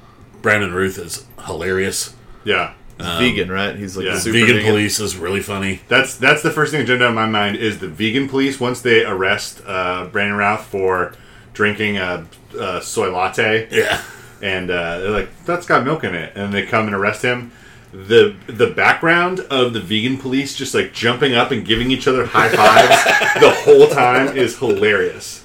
Brandon 0.42 0.74
Routh 0.74 0.98
is 0.98 1.26
hilarious. 1.46 2.14
yeah, 2.44 2.74
vegan, 2.98 3.50
right? 3.50 3.74
He's 3.76 3.96
like 3.96 4.06
yeah. 4.06 4.14
the 4.14 4.20
super 4.20 4.38
Vegan, 4.38 4.56
vegan, 4.56 4.70
Police 4.70 5.00
is 5.00 5.16
really 5.16 5.40
funny. 5.40 5.80
That's 5.88 6.16
that's 6.16 6.42
the 6.42 6.50
first 6.50 6.72
thing 6.72 6.80
that 6.80 6.86
jumped 6.86 7.02
out 7.02 7.08
of 7.10 7.14
my 7.14 7.26
mind 7.26 7.56
is 7.56 7.78
the 7.78 7.88
vegan 7.88 8.28
police 8.28 8.60
once 8.60 8.80
they 8.82 9.04
arrest 9.04 9.62
uh, 9.66 10.06
Brandon 10.06 10.36
Routh 10.36 10.66
for 10.66 11.14
drinking 11.54 11.96
a, 11.96 12.26
a 12.60 12.82
soy 12.82 13.10
latte, 13.10 13.66
Yeah. 13.70 14.02
and 14.42 14.70
uh, 14.70 14.98
they're 14.98 15.10
like, 15.10 15.30
"That's 15.46 15.64
got 15.66 15.84
milk 15.84 16.04
in 16.04 16.14
it," 16.14 16.32
and 16.36 16.52
they 16.52 16.66
come 16.66 16.86
and 16.86 16.94
arrest 16.94 17.22
him. 17.22 17.50
The 17.92 18.34
the 18.46 18.66
background 18.66 19.40
of 19.50 19.72
the 19.72 19.80
vegan 19.80 20.18
police 20.18 20.54
just 20.56 20.74
like 20.74 20.92
jumping 20.92 21.34
up 21.34 21.50
and 21.50 21.64
giving 21.64 21.90
each 21.90 22.06
other 22.06 22.26
high 22.26 22.48
fives 22.48 23.04
the 23.40 23.50
whole 23.50 23.88
time 23.88 24.36
is 24.36 24.58
hilarious. 24.58 25.44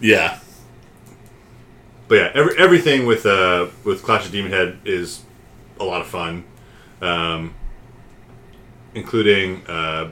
Yeah. 0.00 0.38
But 2.06 2.14
yeah, 2.14 2.30
every, 2.34 2.58
everything 2.58 3.06
with 3.06 3.26
uh 3.26 3.68
with 3.84 4.02
Clash 4.02 4.26
of 4.26 4.32
Demon 4.32 4.52
Head 4.52 4.78
is 4.84 5.22
a 5.80 5.84
lot 5.84 6.00
of 6.00 6.06
fun, 6.06 6.44
um, 7.00 7.54
including 8.94 9.66
uh, 9.66 10.10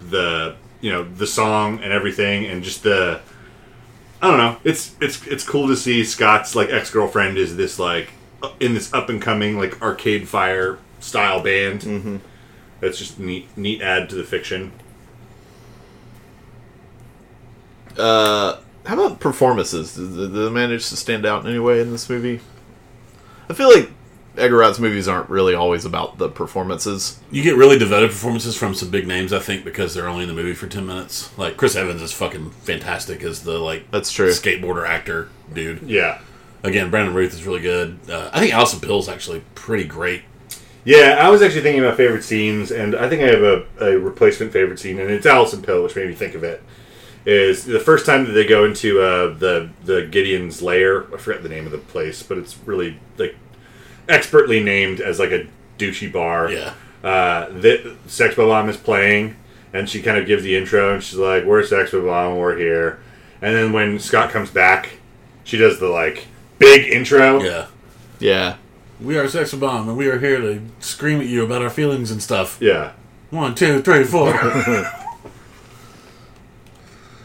the 0.00 0.56
you 0.80 0.90
know 0.90 1.04
the 1.04 1.26
song 1.26 1.80
and 1.82 1.92
everything, 1.92 2.46
and 2.46 2.62
just 2.62 2.82
the 2.82 3.20
I 4.20 4.28
don't 4.28 4.38
know. 4.38 4.56
It's 4.64 4.94
it's 5.00 5.24
it's 5.26 5.44
cool 5.44 5.68
to 5.68 5.76
see 5.76 6.04
Scott's 6.04 6.54
like 6.54 6.70
ex 6.70 6.90
girlfriend 6.90 7.38
is 7.38 7.56
this 7.56 7.78
like 7.78 8.10
in 8.60 8.74
this 8.74 8.92
up 8.92 9.08
and 9.08 9.20
coming 9.20 9.58
like 9.58 9.80
Arcade 9.82 10.28
Fire 10.28 10.78
style 11.00 11.42
band. 11.42 11.80
Mm-hmm. 11.82 12.16
That's 12.80 12.98
just 12.98 13.18
neat 13.18 13.48
neat 13.56 13.80
add 13.82 14.08
to 14.10 14.16
the 14.16 14.24
fiction. 14.24 14.72
Uh, 17.96 18.58
how 18.86 18.94
about 18.94 19.20
performances? 19.20 19.94
Did, 19.94 20.16
did 20.16 20.32
they 20.32 20.50
manage 20.50 20.88
to 20.88 20.96
stand 20.96 21.26
out 21.26 21.44
in 21.44 21.50
any 21.50 21.58
way 21.58 21.80
in 21.80 21.90
this 21.92 22.08
movie? 22.08 22.40
I 23.48 23.54
feel 23.54 23.72
like 23.72 23.90
Edgar 24.36 24.56
Wright's 24.56 24.78
movies 24.78 25.08
aren't 25.08 25.28
really 25.28 25.54
always 25.54 25.84
about 25.84 26.16
the 26.16 26.28
performances. 26.28 27.20
You 27.30 27.42
get 27.42 27.56
really 27.56 27.78
devoted 27.78 28.10
performances 28.10 28.56
from 28.56 28.74
some 28.74 28.90
big 28.90 29.06
names, 29.06 29.32
I 29.32 29.40
think, 29.40 29.62
because 29.64 29.92
they're 29.92 30.08
only 30.08 30.22
in 30.22 30.28
the 30.28 30.34
movie 30.34 30.54
for 30.54 30.66
ten 30.66 30.86
minutes. 30.86 31.36
Like 31.38 31.56
Chris 31.56 31.76
Evans 31.76 32.00
is 32.00 32.12
fucking 32.12 32.50
fantastic 32.50 33.22
as 33.22 33.42
the 33.42 33.58
like 33.58 33.90
That's 33.90 34.10
true. 34.10 34.30
skateboarder 34.30 34.88
actor 34.88 35.28
dude. 35.52 35.82
Yeah. 35.82 36.20
Again, 36.62 36.90
Brandon 36.90 37.14
Routh 37.14 37.32
is 37.32 37.44
really 37.44 37.60
good. 37.60 37.98
Uh, 38.08 38.30
I 38.32 38.40
think 38.40 38.52
Alison 38.52 38.80
Pill's 38.80 39.08
actually 39.08 39.42
pretty 39.54 39.84
great. 39.84 40.22
Yeah, 40.84 41.18
I 41.20 41.28
was 41.28 41.42
actually 41.42 41.62
thinking 41.62 41.84
about 41.84 41.96
favorite 41.96 42.24
scenes, 42.24 42.70
and 42.72 42.94
I 42.94 43.08
think 43.08 43.22
I 43.22 43.26
have 43.26 43.42
a, 43.42 43.66
a 43.80 43.98
replacement 43.98 44.52
favorite 44.52 44.78
scene, 44.78 44.98
and 44.98 45.10
it's 45.10 45.26
Alison 45.26 45.62
Pill, 45.62 45.82
which 45.82 45.94
made 45.94 46.08
me 46.08 46.14
think 46.14 46.34
of 46.34 46.42
it. 46.42 46.62
Is 47.24 47.64
the 47.64 47.78
first 47.78 48.04
time 48.04 48.24
that 48.24 48.32
they 48.32 48.44
go 48.44 48.64
into 48.64 49.00
uh, 49.00 49.34
the 49.34 49.70
the 49.84 50.06
Gideon's 50.06 50.60
lair? 50.60 51.12
I 51.14 51.18
forget 51.18 51.44
the 51.44 51.48
name 51.48 51.66
of 51.66 51.72
the 51.72 51.78
place, 51.78 52.20
but 52.22 52.36
it's 52.36 52.58
really 52.66 52.98
like 53.16 53.36
expertly 54.08 54.60
named 54.60 55.00
as 55.00 55.20
like 55.20 55.30
a 55.30 55.46
douchey 55.78 56.12
bar. 56.12 56.50
Yeah. 56.50 56.74
Uh, 57.04 57.48
the 57.48 57.96
Sex 58.08 58.34
Bomb 58.34 58.68
is 58.68 58.76
playing, 58.76 59.36
and 59.72 59.88
she 59.88 60.02
kind 60.02 60.16
of 60.18 60.26
gives 60.26 60.42
the 60.42 60.56
intro, 60.56 60.94
and 60.94 61.02
she's 61.02 61.18
like, 61.18 61.44
"We're 61.44 61.62
Sex 61.62 61.92
Bomb, 61.92 62.38
we're 62.38 62.56
here." 62.56 62.98
And 63.40 63.54
then 63.54 63.72
when 63.72 64.00
Scott 64.00 64.30
comes 64.30 64.50
back, 64.50 64.98
she 65.44 65.56
does 65.56 65.78
the 65.78 65.88
like 65.88 66.26
big 66.62 66.86
intro. 66.92 67.42
Yeah. 67.42 67.66
Yeah. 68.20 68.56
We 69.00 69.18
are 69.18 69.26
Sex 69.28 69.52
Bomb, 69.52 69.88
and 69.88 69.98
we 69.98 70.06
are 70.06 70.18
here 70.20 70.38
to 70.40 70.62
scream 70.80 71.20
at 71.20 71.26
you 71.26 71.44
about 71.44 71.60
our 71.60 71.70
feelings 71.70 72.10
and 72.12 72.22
stuff. 72.22 72.58
Yeah. 72.60 72.92
One, 73.30 73.54
two, 73.54 73.82
three, 73.82 74.04
four. 74.04 74.32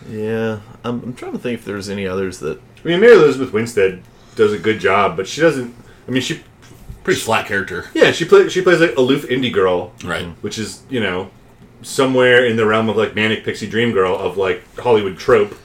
Yeah. 0.10 0.62
I'm, 0.86 1.04
I'm 1.04 1.14
trying 1.14 1.34
to 1.34 1.38
think 1.38 1.60
if 1.60 1.66
there's 1.66 1.90
any 1.90 2.08
others 2.08 2.40
that. 2.40 2.60
I 2.84 2.88
mean, 2.88 3.02
Mary 3.02 3.14
Elizabeth 3.14 3.52
Winstead 3.52 4.04
does 4.36 4.54
a 4.54 4.58
good 4.58 4.80
job, 4.80 5.18
but 5.18 5.28
she 5.28 5.42
doesn't. 5.42 5.76
I 6.08 6.12
mean, 6.12 6.22
she 6.22 6.42
Pretty 7.04 7.20
flat 7.22 7.46
character. 7.46 7.86
Yeah, 7.94 8.12
she 8.12 8.26
plays. 8.26 8.52
She 8.52 8.62
plays 8.62 8.80
like 8.82 8.96
aloof 8.98 9.24
indie 9.28 9.52
girl, 9.52 9.94
Right. 10.04 10.24
Mm-hmm. 10.26 10.42
which 10.42 10.58
is 10.58 10.84
you 10.90 11.00
know 11.00 11.30
somewhere 11.82 12.46
in 12.46 12.56
the 12.58 12.66
realm 12.66 12.90
of 12.90 12.98
like 12.98 13.16
manic 13.16 13.44
pixie 13.46 13.68
dream 13.70 13.92
girl 13.94 14.16
of 14.18 14.36
like 14.38 14.62
Hollywood 14.78 15.18
trope. 15.18 15.58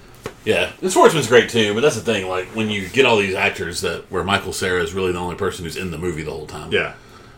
Yeah. 0.45 0.73
the 0.81 0.91
Schwartzman's 0.91 1.27
great 1.29 1.49
too, 1.51 1.73
but 1.75 1.81
that's 1.81 1.95
the 1.95 2.01
thing. 2.03 2.29
Like, 2.29 2.47
when 2.49 2.69
you 2.71 2.89
get 2.89 3.07
all 3.07 3.17
these 3.17 3.35
actors 3.35 3.81
that 3.83 4.11
where 4.11 4.25
Michael 4.25 4.53
Cera 4.53 4.83
is 4.83 4.93
really 4.93 5.13
the 5.13 5.19
only 5.19 5.37
person 5.37 5.65
who's 5.65 5.77
in 5.77 5.91
the 5.91 5.99
movie 5.99 6.23
the 6.23 6.31
whole 6.33 6.47
time. 6.47 6.73
Yeah, 6.73 6.95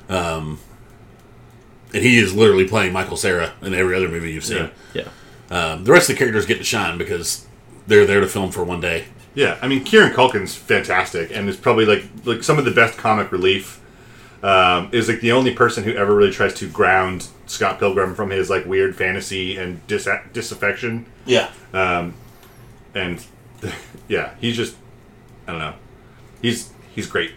And 0.08 0.58
he 2.02 2.18
is 2.18 2.34
literally 2.34 2.66
playing 2.66 2.92
Michael 2.92 3.16
Cera 3.16 3.52
in 3.62 3.75
every 3.75 3.94
other 3.96 4.08
movie 4.08 4.32
you've 4.32 4.44
seen. 4.44 4.70
Yeah. 4.94 5.04
Yeah. 5.04 5.08
Um, 5.73 5.84
the 5.84 5.92
rest 5.92 6.08
of 6.11 6.16
the 6.16 6.18
characters 6.18 6.46
get 6.46 6.58
to 6.58 6.64
shine 6.64 6.99
because 6.99 7.46
they're 7.87 8.06
there 8.06 8.20
to 8.20 8.26
film 8.26 8.50
for 8.50 8.64
one 8.64 8.80
day. 8.80 9.04
yeah. 9.34 9.58
I 9.61 9.68
mean, 9.68 9.84
Kieran 9.84 10.12
Culkin's 10.12 10.54
fantastic 10.54 11.30
and 11.34 11.49
is 11.49 11.56
probably 11.56 11.84
like 11.84 12.04
like 12.25 12.42
some 12.42 12.58
of 12.58 12.64
the 12.64 12.70
best 12.70 12.96
comic 12.99 13.30
relief. 13.30 13.80
Um, 14.42 14.90
is 14.92 15.08
like 15.08 15.20
the 15.20 15.32
only 15.32 15.54
person 15.54 15.84
who 15.84 15.92
ever 15.94 16.14
really 16.14 16.30
tries 16.30 16.52
to 16.54 16.68
ground 16.68 17.28
Scott 17.46 17.78
Pilgrim 17.78 18.14
from 18.14 18.28
his 18.28 18.50
like 18.50 18.66
weird 18.66 18.94
fantasy 18.94 19.56
and 19.56 19.87
dis- 19.87 20.06
disaffection. 20.34 21.06
Yeah. 21.25 21.50
And 22.94 23.24
yeah, 24.08 24.34
he's 24.40 24.56
just 24.56 24.76
I 25.46 25.52
don't 25.52 25.60
know. 25.60 25.74
He's 26.42 26.72
he's 26.94 27.06
great. 27.06 27.32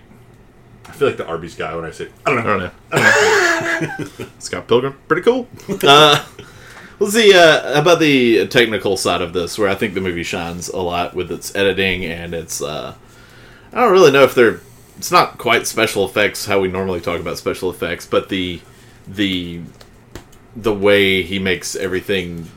I 0.85 0.91
feel 0.91 1.09
like 1.09 1.17
the 1.17 1.27
Arby's 1.27 1.55
guy 1.55 1.75
when 1.75 1.85
I 1.85 1.91
say 1.91 2.09
I 2.25 2.33
don't 2.33 2.43
know. 2.45 2.71
I 2.91 3.79
don't 3.79 4.19
know. 4.19 4.27
Scott 4.39 4.67
Pilgrim, 4.67 4.97
pretty 5.07 5.23
cool. 5.23 5.47
Uh, 5.83 6.25
let's 6.99 7.13
see 7.13 7.33
uh, 7.33 7.79
about 7.79 7.99
the 7.99 8.47
technical 8.47 8.97
side 8.97 9.21
of 9.21 9.33
this, 9.33 9.57
where 9.59 9.69
I 9.69 9.75
think 9.75 9.93
the 9.93 10.01
movie 10.01 10.23
shines 10.23 10.69
a 10.69 10.79
lot 10.79 11.13
with 11.13 11.31
its 11.31 11.55
editing 11.55 12.05
and 12.05 12.33
its. 12.33 12.61
Uh, 12.61 12.95
I 13.73 13.81
don't 13.81 13.91
really 13.91 14.11
know 14.11 14.23
if 14.23 14.33
they're. 14.33 14.61
It's 14.97 15.11
not 15.11 15.37
quite 15.37 15.67
special 15.67 16.05
effects 16.05 16.45
how 16.45 16.59
we 16.59 16.69
normally 16.69 17.01
talk 17.01 17.19
about 17.19 17.37
special 17.37 17.69
effects, 17.69 18.07
but 18.07 18.29
the 18.29 18.61
the 19.07 19.61
the 20.55 20.73
way 20.73 21.21
he 21.21 21.37
makes 21.37 21.75
everything 21.75 22.49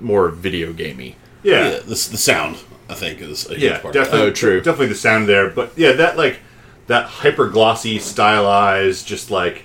more 0.00 0.28
video 0.30 0.72
gamey. 0.72 1.16
Yeah. 1.42 1.70
Yeah. 1.70 1.78
the, 1.80 1.86
the 1.86 1.94
sound, 1.94 2.56
I 2.88 2.94
think, 2.94 3.20
is 3.20 3.46
a 3.46 3.50
huge 3.50 3.62
Yeah, 3.62 3.78
part 3.80 3.94
definitely. 3.94 4.20
Oh, 4.20 4.32
true. 4.32 4.60
Definitely 4.60 4.88
the 4.88 4.94
sound 4.94 5.28
there, 5.28 5.50
but 5.50 5.72
yeah, 5.76 5.92
that 5.92 6.16
like 6.16 6.40
that 6.86 7.06
hyper 7.06 7.48
glossy, 7.48 7.98
stylized, 7.98 9.06
just 9.06 9.30
like 9.30 9.64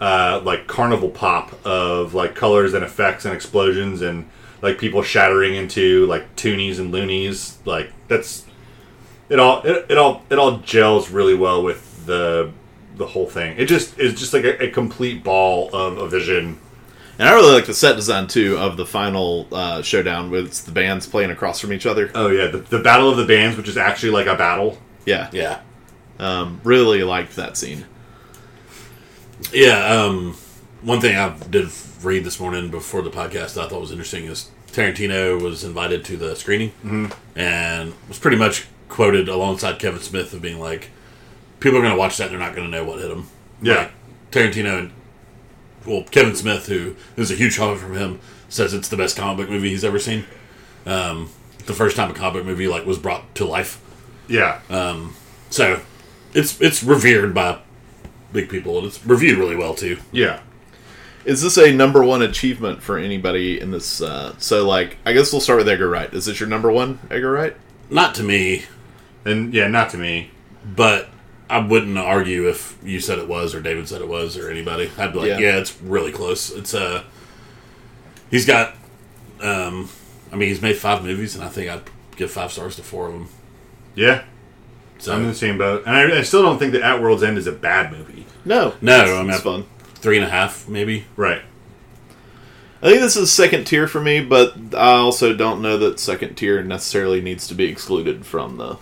uh, 0.00 0.40
like 0.44 0.66
carnival 0.66 1.10
pop 1.10 1.52
of 1.66 2.14
like 2.14 2.34
colors 2.34 2.74
and 2.74 2.84
effects 2.84 3.24
and 3.24 3.34
explosions 3.34 4.02
and 4.02 4.28
like 4.62 4.78
people 4.78 5.02
shattering 5.02 5.54
into 5.54 6.06
like 6.06 6.34
toonies 6.36 6.78
and 6.78 6.90
loonies. 6.90 7.58
Like 7.64 7.92
that's 8.08 8.44
it 9.28 9.38
all. 9.38 9.62
It, 9.62 9.86
it 9.90 9.98
all 9.98 10.22
it 10.30 10.38
all 10.38 10.58
gels 10.58 11.10
really 11.10 11.34
well 11.34 11.62
with 11.62 12.06
the 12.06 12.50
the 12.96 13.06
whole 13.06 13.26
thing. 13.28 13.56
It 13.58 13.66
just 13.66 13.98
is 13.98 14.14
just 14.14 14.32
like 14.32 14.44
a, 14.44 14.64
a 14.64 14.70
complete 14.70 15.24
ball 15.24 15.74
of 15.74 15.98
a 15.98 16.08
vision. 16.08 16.58
And 17.18 17.28
I 17.28 17.32
really 17.34 17.52
like 17.52 17.66
the 17.66 17.74
set 17.74 17.96
design 17.96 18.26
too 18.26 18.58
of 18.58 18.76
the 18.76 18.84
final 18.86 19.46
uh, 19.52 19.82
showdown 19.82 20.30
with 20.30 20.64
the 20.64 20.72
bands 20.72 21.06
playing 21.06 21.30
across 21.30 21.60
from 21.60 21.72
each 21.72 21.86
other. 21.86 22.10
Oh 22.14 22.28
yeah, 22.28 22.48
the, 22.48 22.58
the 22.58 22.80
battle 22.80 23.08
of 23.10 23.16
the 23.16 23.24
bands, 23.26 23.56
which 23.56 23.68
is 23.68 23.76
actually 23.76 24.10
like 24.12 24.26
a 24.26 24.34
battle. 24.34 24.78
Yeah. 25.06 25.30
Yeah. 25.32 25.60
um, 26.18 26.60
really 26.64 27.02
liked 27.04 27.36
that 27.36 27.56
scene. 27.56 27.84
Yeah. 29.52 29.86
Um, 29.86 30.34
one 30.82 31.00
thing 31.00 31.16
I 31.16 31.36
did 31.50 31.68
read 32.02 32.24
this 32.24 32.40
morning 32.40 32.70
before 32.70 33.02
the 33.02 33.10
podcast 33.10 33.56
I 33.62 33.68
thought 33.68 33.80
was 33.80 33.90
interesting 33.90 34.24
is 34.26 34.50
Tarantino 34.68 35.40
was 35.40 35.64
invited 35.64 36.04
to 36.06 36.16
the 36.16 36.34
screening 36.34 37.12
and 37.36 37.94
was 38.08 38.18
pretty 38.18 38.36
much 38.36 38.66
quoted 38.88 39.28
alongside 39.28 39.78
Kevin 39.78 40.00
Smith 40.00 40.32
of 40.32 40.42
being 40.42 40.58
like, 40.58 40.90
people 41.60 41.78
are 41.78 41.82
going 41.82 41.94
to 41.94 41.98
watch 41.98 42.16
that 42.16 42.24
and 42.24 42.32
they're 42.32 42.46
not 42.46 42.54
going 42.54 42.70
to 42.70 42.76
know 42.76 42.84
what 42.84 42.98
hit 42.98 43.08
them. 43.08 43.28
Yeah. 43.62 43.74
Like, 43.74 43.92
Tarantino 44.30 44.78
and, 44.80 44.92
well, 45.86 46.02
Kevin 46.04 46.34
Smith, 46.36 46.66
who 46.66 46.96
is 47.16 47.30
a 47.30 47.34
huge 47.34 47.56
comment 47.56 47.80
from 47.80 47.94
him, 47.96 48.20
says 48.48 48.72
it's 48.74 48.88
the 48.88 48.96
best 48.96 49.16
comic 49.16 49.36
book 49.38 49.50
movie 49.50 49.70
he's 49.70 49.84
ever 49.84 49.98
seen. 49.98 50.24
Um, 50.86 51.30
the 51.66 51.72
first 51.74 51.96
time 51.96 52.10
a 52.10 52.14
comic 52.14 52.34
book 52.34 52.46
movie 52.46 52.68
like 52.68 52.84
was 52.86 52.98
brought 52.98 53.34
to 53.36 53.44
life. 53.44 53.80
Yeah, 54.28 54.60
So 55.50 55.80
it's 56.32 56.60
it's 56.60 56.82
revered 56.82 57.34
by 57.34 57.58
big 58.32 58.48
people 58.48 58.78
and 58.78 58.86
it's 58.86 59.04
reviewed 59.06 59.38
really 59.38 59.56
well 59.56 59.74
too. 59.74 59.98
yeah. 60.12 60.40
Is 61.24 61.40
this 61.40 61.56
a 61.56 61.72
number 61.72 62.04
one 62.04 62.20
achievement 62.20 62.82
for 62.82 62.98
anybody 62.98 63.58
in 63.58 63.70
this? 63.70 64.02
Uh, 64.02 64.34
so, 64.36 64.68
like, 64.68 64.98
I 65.06 65.14
guess 65.14 65.32
we'll 65.32 65.40
start 65.40 65.56
with 65.58 65.68
Edgar 65.70 65.88
Wright. 65.88 66.12
Is 66.12 66.26
this 66.26 66.38
your 66.38 66.50
number 66.50 66.70
one, 66.70 66.98
Edgar 67.10 67.30
Wright? 67.32 67.56
Not 67.88 68.14
to 68.16 68.22
me, 68.22 68.64
And 69.24 69.54
yeah, 69.54 69.66
not 69.68 69.88
to 69.90 69.96
me. 69.96 70.32
but 70.76 71.08
I 71.54 71.66
wouldn't 71.66 71.96
argue 71.98 72.48
if 72.48 72.76
you 72.82 73.00
said 73.00 73.18
it 73.18 73.28
was 73.28 73.54
or 73.54 73.60
David 73.60 73.88
said 73.88 74.00
it 74.00 74.08
was 74.08 74.36
or 74.36 74.50
anybody. 74.50 74.90
I'd 74.98 75.12
be 75.12 75.18
like, 75.20 75.28
Yeah. 75.28 75.38
yeah, 75.38 75.56
it's 75.58 75.80
really 75.82 76.12
close. 76.12 76.50
It's 76.50 76.74
uh 76.74 77.04
he's 78.30 78.46
got 78.46 78.74
um 79.40 79.88
I 80.32 80.36
mean 80.36 80.48
he's 80.48 80.62
made 80.62 80.76
five 80.76 81.02
movies 81.02 81.34
and 81.34 81.44
I 81.44 81.48
think 81.48 81.70
I'd 81.70 81.82
give 82.16 82.30
five 82.30 82.52
stars 82.52 82.76
to 82.76 82.82
four 82.82 83.06
of 83.08 83.12
them. 83.12 83.28
Yeah, 83.94 84.24
So 84.98 85.12
I'm 85.12 85.22
in 85.22 85.28
the 85.28 85.34
same 85.34 85.56
boat, 85.58 85.84
and 85.86 85.94
I, 85.94 86.18
I 86.18 86.22
still 86.22 86.42
don't 86.42 86.58
think 86.58 86.72
that 86.72 86.82
At 86.82 87.00
World's 87.00 87.22
End 87.22 87.38
is 87.38 87.46
a 87.46 87.52
bad 87.52 87.92
movie. 87.92 88.26
No, 88.44 88.74
No, 88.80 89.02
it's, 89.02 89.10
I 89.12 89.22
mean, 89.22 89.30
it's 89.30 89.40
fun. 89.40 89.64
three 89.96 90.16
and 90.16 90.26
a 90.26 90.28
half 90.30 90.68
maybe. 90.68 91.04
Right. 91.16 91.42
I 92.82 92.88
think 92.88 93.00
this 93.00 93.16
is 93.16 93.32
second 93.32 93.64
tier 93.64 93.86
for 93.86 94.00
me, 94.00 94.20
but 94.20 94.54
I 94.74 94.96
also 94.96 95.34
don't 95.34 95.62
know 95.62 95.78
that 95.78 95.98
second 96.00 96.34
tier 96.34 96.62
necessarily 96.62 97.20
needs 97.22 97.46
to 97.48 97.54
be 97.54 97.64
excluded 97.64 98.26
from 98.26 98.56
the 98.58 98.76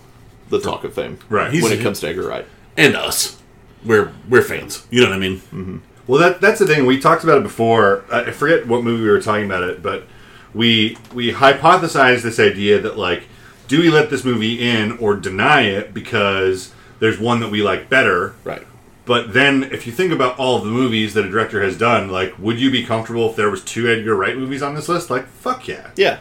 the 0.49 0.59
talk 0.59 0.83
of 0.83 0.93
fame. 0.93 1.19
Right. 1.29 1.51
He's- 1.51 1.63
when 1.63 1.71
it 1.73 1.81
comes 1.81 1.99
to 2.01 2.07
Edgar 2.09 2.27
Wright. 2.27 2.45
And 2.77 2.95
us. 2.95 3.41
We're 3.85 4.13
we're 4.29 4.41
fans. 4.41 4.87
You 4.89 5.01
know 5.01 5.09
what 5.09 5.15
I 5.15 5.19
mean? 5.19 5.37
Mm-hmm. 5.37 5.77
Well, 6.07 6.19
that 6.19 6.41
that's 6.41 6.59
the 6.59 6.67
thing. 6.67 6.85
We 6.85 6.99
talked 6.99 7.23
about 7.23 7.37
it 7.37 7.43
before. 7.43 8.05
I 8.11 8.31
forget 8.31 8.67
what 8.67 8.83
movie 8.83 9.03
we 9.03 9.09
were 9.09 9.21
talking 9.21 9.45
about 9.45 9.63
it, 9.63 9.81
but 9.81 10.05
we 10.53 10.97
we 11.13 11.33
hypothesized 11.33 12.21
this 12.21 12.39
idea 12.39 12.79
that 12.79 12.97
like, 12.97 13.23
do 13.67 13.79
we 13.79 13.89
let 13.89 14.09
this 14.09 14.23
movie 14.23 14.67
in 14.67 14.97
or 14.97 15.15
deny 15.15 15.61
it 15.61 15.93
because 15.93 16.73
there's 16.99 17.19
one 17.19 17.39
that 17.41 17.49
we 17.49 17.61
like 17.61 17.89
better? 17.89 18.35
Right. 18.43 18.65
But 19.05 19.33
then, 19.33 19.63
if 19.63 19.85
you 19.85 19.91
think 19.91 20.13
about 20.13 20.39
all 20.39 20.57
of 20.57 20.63
the 20.63 20.69
movies 20.69 21.13
that 21.13 21.25
a 21.25 21.29
director 21.29 21.61
has 21.61 21.77
done, 21.77 22.09
like, 22.09 22.37
would 22.39 22.59
you 22.59 22.71
be 22.71 22.85
comfortable 22.85 23.29
if 23.29 23.35
there 23.35 23.49
was 23.49 23.61
two 23.61 23.89
Edgar 23.89 24.15
Wright 24.15 24.37
movies 24.37 24.61
on 24.61 24.75
this 24.75 24.87
list? 24.87 25.09
Like, 25.09 25.27
fuck 25.27 25.67
yeah. 25.67 25.91
Yeah. 25.97 26.19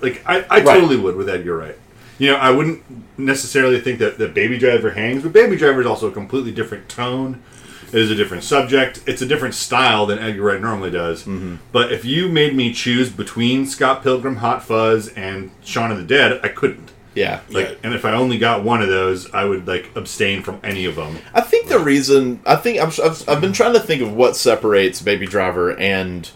Like, 0.00 0.22
I, 0.26 0.44
I 0.48 0.60
totally 0.62 0.96
would 0.96 1.16
with 1.16 1.28
Edgar 1.28 1.58
Wright. 1.58 1.78
You 2.18 2.30
know, 2.30 2.36
I 2.36 2.50
wouldn't 2.50 2.82
necessarily 3.18 3.80
think 3.80 3.98
that, 3.98 4.18
that 4.18 4.34
Baby 4.34 4.58
Driver 4.58 4.90
hangs, 4.90 5.22
but 5.22 5.32
Baby 5.32 5.56
Driver 5.56 5.80
is 5.80 5.86
also 5.86 6.08
a 6.08 6.12
completely 6.12 6.52
different 6.52 6.88
tone. 6.88 7.42
It 7.88 7.98
is 7.98 8.10
a 8.10 8.14
different 8.14 8.42
subject. 8.44 9.02
It's 9.06 9.20
a 9.20 9.26
different 9.26 9.54
style 9.54 10.06
than 10.06 10.18
Edgar 10.18 10.42
Wright 10.42 10.60
normally 10.60 10.90
does. 10.90 11.22
Mm-hmm. 11.22 11.56
But 11.72 11.92
if 11.92 12.04
you 12.04 12.28
made 12.28 12.54
me 12.56 12.72
choose 12.72 13.10
between 13.10 13.66
Scott 13.66 14.02
Pilgrim, 14.02 14.36
Hot 14.36 14.62
Fuzz, 14.62 15.08
and 15.08 15.50
Shaun 15.62 15.90
of 15.90 15.98
the 15.98 16.04
Dead, 16.04 16.40
I 16.42 16.48
couldn't. 16.48 16.90
Yeah. 17.14 17.40
Like, 17.50 17.68
Yeah. 17.68 17.74
and 17.82 17.94
if 17.94 18.06
I 18.06 18.12
only 18.12 18.38
got 18.38 18.64
one 18.64 18.80
of 18.80 18.88
those, 18.88 19.30
I 19.34 19.44
would 19.44 19.66
like 19.68 19.90
abstain 19.94 20.42
from 20.42 20.58
any 20.64 20.86
of 20.86 20.96
them. 20.96 21.18
I 21.34 21.42
think 21.42 21.68
the 21.68 21.78
reason 21.78 22.40
I 22.46 22.56
think 22.56 22.80
I'm, 22.80 22.88
I've, 23.04 23.28
I've 23.28 23.40
been 23.42 23.52
trying 23.52 23.74
to 23.74 23.80
think 23.80 24.00
of 24.00 24.14
what 24.14 24.36
separates 24.36 25.02
Baby 25.02 25.26
Driver 25.26 25.78
and 25.78 26.30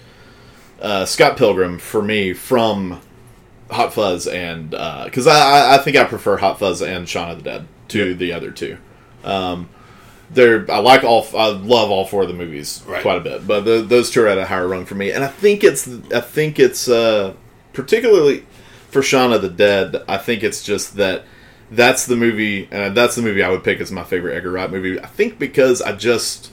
uh, 0.82 1.06
Scott 1.06 1.38
Pilgrim 1.38 1.78
for 1.78 2.02
me 2.02 2.34
from 2.34 3.00
Hot 3.70 3.92
Fuzz 3.92 4.26
and 4.26 4.70
because 4.70 5.26
I 5.26 5.34
I 5.38 5.74
I 5.74 5.78
think 5.78 5.96
I 5.96 6.04
prefer 6.04 6.36
Hot 6.36 6.58
Fuzz 6.58 6.82
and 6.82 7.08
Shaun 7.08 7.30
of 7.30 7.38
the 7.38 7.50
Dead 7.50 7.68
to 7.88 8.14
the 8.14 8.32
other 8.32 8.50
two. 8.50 8.78
Um, 9.24 9.68
they're 10.30 10.70
I 10.70 10.78
like 10.78 11.04
all 11.04 11.26
I 11.36 11.48
love 11.48 11.90
all 11.90 12.04
four 12.06 12.22
of 12.22 12.28
the 12.28 12.34
movies 12.34 12.82
Right. 12.86 13.02
quite 13.02 13.18
a 13.18 13.20
bit, 13.20 13.46
but 13.46 13.60
the, 13.60 13.80
those 13.82 14.10
two 14.10 14.22
are 14.22 14.26
at 14.28 14.38
a 14.38 14.46
higher 14.46 14.66
rung 14.68 14.84
for 14.84 14.94
me, 14.96 15.10
and 15.12 15.22
I 15.24 15.28
think 15.28 15.62
it's 15.64 15.88
I 16.12 16.20
think 16.20 16.58
it's 16.58 16.88
uh, 16.88 17.34
particularly 17.72 18.44
for 18.90 19.02
Shaun 19.02 19.32
of 19.32 19.42
the 19.42 19.48
Dead. 19.50 19.96
I 20.08 20.16
think 20.18 20.42
it's 20.42 20.62
just 20.64 20.96
that 20.96 21.24
that's 21.70 22.06
the 22.06 22.16
movie, 22.16 22.68
and 22.70 22.96
that's 22.96 23.14
the 23.16 23.22
movie 23.22 23.42
I 23.42 23.48
would 23.50 23.64
pick 23.64 23.80
as 23.80 23.90
my 23.92 24.04
favorite 24.04 24.34
Edgar 24.36 24.52
Wright 24.52 24.70
movie. 24.70 25.00
I 25.00 25.06
think 25.06 25.38
because 25.38 25.80
I 25.82 25.92
just 25.92 26.50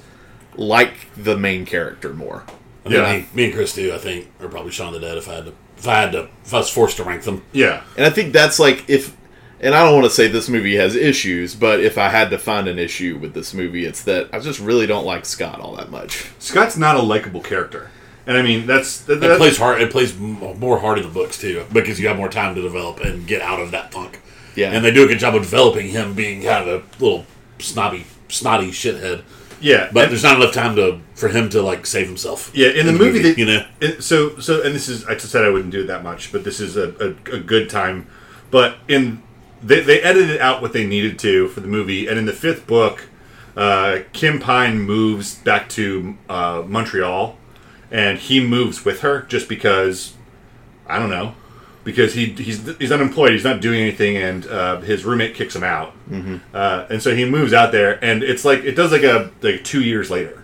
like 0.55 0.93
the 1.15 1.37
main 1.37 1.65
character 1.65 2.13
more. 2.13 2.43
I 2.85 2.89
mean, 2.89 2.97
Yeah. 2.99 3.17
me, 3.17 3.25
me 3.33 3.45
and 3.45 3.53
Chris 3.53 3.73
too. 3.73 3.91
I 3.93 3.97
think 3.97 4.29
are 4.39 4.47
probably 4.47 4.71
Shaun 4.71 4.93
of 4.93 5.01
the 5.01 5.07
Dead 5.07 5.17
if 5.17 5.27
I 5.29 5.35
had 5.35 5.45
to. 5.45 5.53
If 5.83 5.89
I 5.89 5.95
had 5.99 6.13
to, 6.13 6.29
if 6.45 6.53
I 6.53 6.59
was 6.59 6.69
forced 6.69 6.95
to 6.97 7.03
rank 7.03 7.23
them, 7.23 7.43
Yeah, 7.51 7.83
And 7.97 8.05
I 8.05 8.09
think 8.09 8.31
that's 8.31 8.57
like 8.57 8.89
if, 8.89 9.17
and 9.59 9.75
I 9.75 9.83
don't 9.83 9.93
want 9.93 10.05
to 10.05 10.09
say 10.09 10.29
this 10.29 10.47
movie 10.47 10.77
has 10.77 10.95
issues, 10.95 11.55
but 11.55 11.81
if 11.81 11.97
I 11.97 12.07
had 12.07 12.29
to 12.29 12.37
find 12.37 12.69
an 12.69 12.79
issue 12.79 13.17
with 13.19 13.33
this 13.33 13.53
movie, 13.53 13.83
it's 13.85 14.01
that 14.03 14.29
I 14.33 14.39
just 14.39 14.61
really 14.61 14.87
don't 14.87 15.05
like 15.05 15.25
Scott 15.25 15.59
all 15.59 15.75
that 15.75 15.91
much. 15.91 16.29
Scott's 16.39 16.77
not 16.77 16.95
a 16.95 17.01
likable 17.01 17.41
character, 17.41 17.91
and 18.25 18.37
I 18.37 18.43
mean 18.43 18.65
that's 18.65 19.01
that, 19.01 19.21
it 19.21 19.37
plays 19.37 19.57
hard. 19.57 19.81
It 19.81 19.91
plays 19.91 20.17
more 20.17 20.79
hard 20.79 20.99
in 20.99 21.03
the 21.03 21.09
books 21.13 21.37
too 21.37 21.65
because 21.73 21.99
you 21.99 22.07
have 22.07 22.15
more 22.15 22.29
time 22.29 22.55
to 22.55 22.61
develop 22.61 23.01
and 23.01 23.27
get 23.27 23.41
out 23.41 23.59
of 23.59 23.71
that 23.71 23.91
funk. 23.91 24.21
Yeah. 24.55 24.71
and 24.71 24.85
they 24.85 24.91
do 24.91 25.03
a 25.03 25.07
good 25.07 25.19
job 25.19 25.35
of 25.35 25.41
developing 25.41 25.89
him 25.89 26.13
being 26.13 26.43
kind 26.43 26.69
of 26.69 26.81
a 26.81 27.03
little 27.03 27.25
snobby, 27.59 28.05
snotty 28.29 28.69
shithead. 28.69 29.23
Yeah. 29.63 29.89
But 29.91 30.03
and- 30.03 30.11
there's 30.11 30.23
not 30.23 30.35
enough 30.39 30.53
time 30.53 30.75
to 30.75 30.99
for 31.15 31.29
him 31.29 31.49
to 31.49 31.61
like 31.61 31.85
save 31.85 32.07
himself. 32.07 32.51
Yeah, 32.53 32.69
in 32.69 32.85
the, 32.85 32.91
movie, 32.93 33.19
they, 33.19 33.35
you 33.35 33.45
know, 33.45 33.65
it- 33.79 34.03
so 34.03 34.37
so, 34.39 34.61
and 34.61 34.75
this 34.75 34.87
is 34.89 35.05
I 35.05 35.13
just 35.13 35.31
said 35.31 35.43
I 35.45 35.49
wouldn't 35.49 35.71
do 35.71 35.81
it 35.83 35.87
that 35.87 36.03
much, 36.03 36.31
but 36.31 36.43
this 36.43 36.59
is 36.59 36.77
a, 36.77 36.89
a, 36.99 37.35
a 37.37 37.39
good 37.39 37.69
time. 37.69 38.07
But 38.51 38.77
in 38.87 39.23
they 39.63 39.79
they 39.81 40.01
edited 40.01 40.39
out 40.39 40.61
what 40.61 40.73
they 40.73 40.85
needed 40.85 41.17
to 41.19 41.47
for 41.47 41.61
the 41.61 41.67
movie, 41.67 42.07
and 42.07 42.19
in 42.19 42.25
the 42.25 42.33
fifth 42.33 42.67
book, 42.67 43.07
uh, 43.55 43.99
Kim 44.11 44.39
Pine 44.39 44.79
moves 44.79 45.35
back 45.35 45.69
to 45.69 46.17
uh, 46.29 46.63
Montreal, 46.67 47.37
and 47.89 48.17
he 48.19 48.39
moves 48.45 48.83
with 48.85 49.01
her 49.01 49.21
just 49.23 49.47
because 49.49 50.13
I 50.87 50.99
don't 50.99 51.09
know. 51.09 51.35
Because 51.83 52.13
he 52.13 52.27
he's 52.27 52.77
he's 52.77 52.93
unemployed, 52.93 53.31
he's 53.31 53.43
not 53.43 53.59
doing 53.59 53.81
anything, 53.81 54.15
and 54.15 54.47
uh, 54.47 54.79
his 54.79 55.03
roommate 55.03 55.35
kicks 55.35 55.53
him 55.53 55.65
out, 55.65 55.93
mm-hmm. 56.09 56.37
uh, 56.53 56.85
and 56.89 57.01
so 57.01 57.13
he 57.13 57.25
moves 57.25 57.51
out 57.51 57.73
there, 57.73 58.01
and 58.03 58.23
it's 58.23 58.45
like 58.45 58.63
it 58.63 58.75
does 58.75 58.93
like 58.93 59.03
a 59.03 59.31
like 59.41 59.65
two 59.65 59.83
years 59.83 60.09
later, 60.09 60.43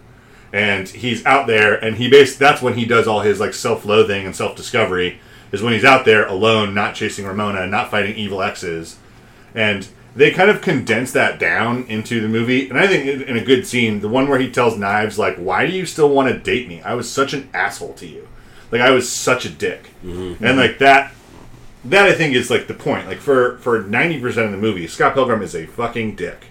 and 0.52 0.88
he's 0.89 1.25
out 1.25 1.47
there 1.47 1.73
and 1.84 1.97
he 1.97 2.10
base 2.10 2.36
that's 2.38 2.62
when 2.62 2.73
he 2.73 2.86
does 2.86 3.08
all 3.08 3.21
his 3.21 3.39
like 3.39 3.54
self-loathing 3.54 4.25
and 4.25 4.36
self-discovery 4.36 5.19
is 5.52 5.62
when 5.62 5.73
he's 5.73 5.86
out 5.86 6.06
there 6.06 6.25
alone 6.28 6.73
not 6.73 6.95
chasing 6.95 7.25
ramona 7.25 7.67
not 7.67 7.91
fighting 7.91 8.15
evil 8.15 8.41
exes. 8.41 8.97
And 9.54 9.88
they 10.15 10.32
kind 10.32 10.49
of 10.49 10.62
condense 10.62 11.12
that 11.12 11.39
down 11.39 11.84
into 11.84 12.19
the 12.19 12.28
movie 12.28 12.67
and 12.69 12.80
i 12.80 12.88
think 12.88 13.06
in 13.06 13.21
in 13.21 13.38
a 13.38 13.43
good 13.43 13.65
scene 13.65 14.02
the 14.02 14.10
one 14.10 14.28
where 14.28 14.39
he 14.39 14.52
tells 14.52 14.75
knives 14.78 15.19
like 15.19 15.38
why 15.38 15.67
do 15.67 15.71
you 15.71 15.86
still 15.86 16.10
want 16.10 16.32
to 16.32 16.39
date 16.39 16.67
me? 16.67 16.82
I 16.82 16.95
was 16.95 17.10
such 17.10 17.34
an 17.34 17.49
asshole 17.54 17.93
to 17.95 18.08
you. 18.08 18.28
Like 18.71 18.82
i 18.82 18.89
was 18.89 19.12
such 19.12 19.45
a 19.45 19.49
dick. 19.49 19.91
And 20.41 20.58
like 20.58 20.80
that 20.80 21.13
that 21.85 22.05
i 22.07 22.13
think 22.13 22.35
is 22.35 22.49
like 22.49 22.67
the 22.67 22.73
point. 22.73 23.07
Like 23.07 23.19
for 23.19 23.57
for 23.59 23.83
90% 23.83 24.25
of 24.45 24.51
the 24.51 24.57
movie 24.57 24.87
scott 24.87 25.13
pilgrim 25.13 25.41
is 25.41 25.55
a 25.55 25.65
fucking 25.65 26.15
dick. 26.15 26.47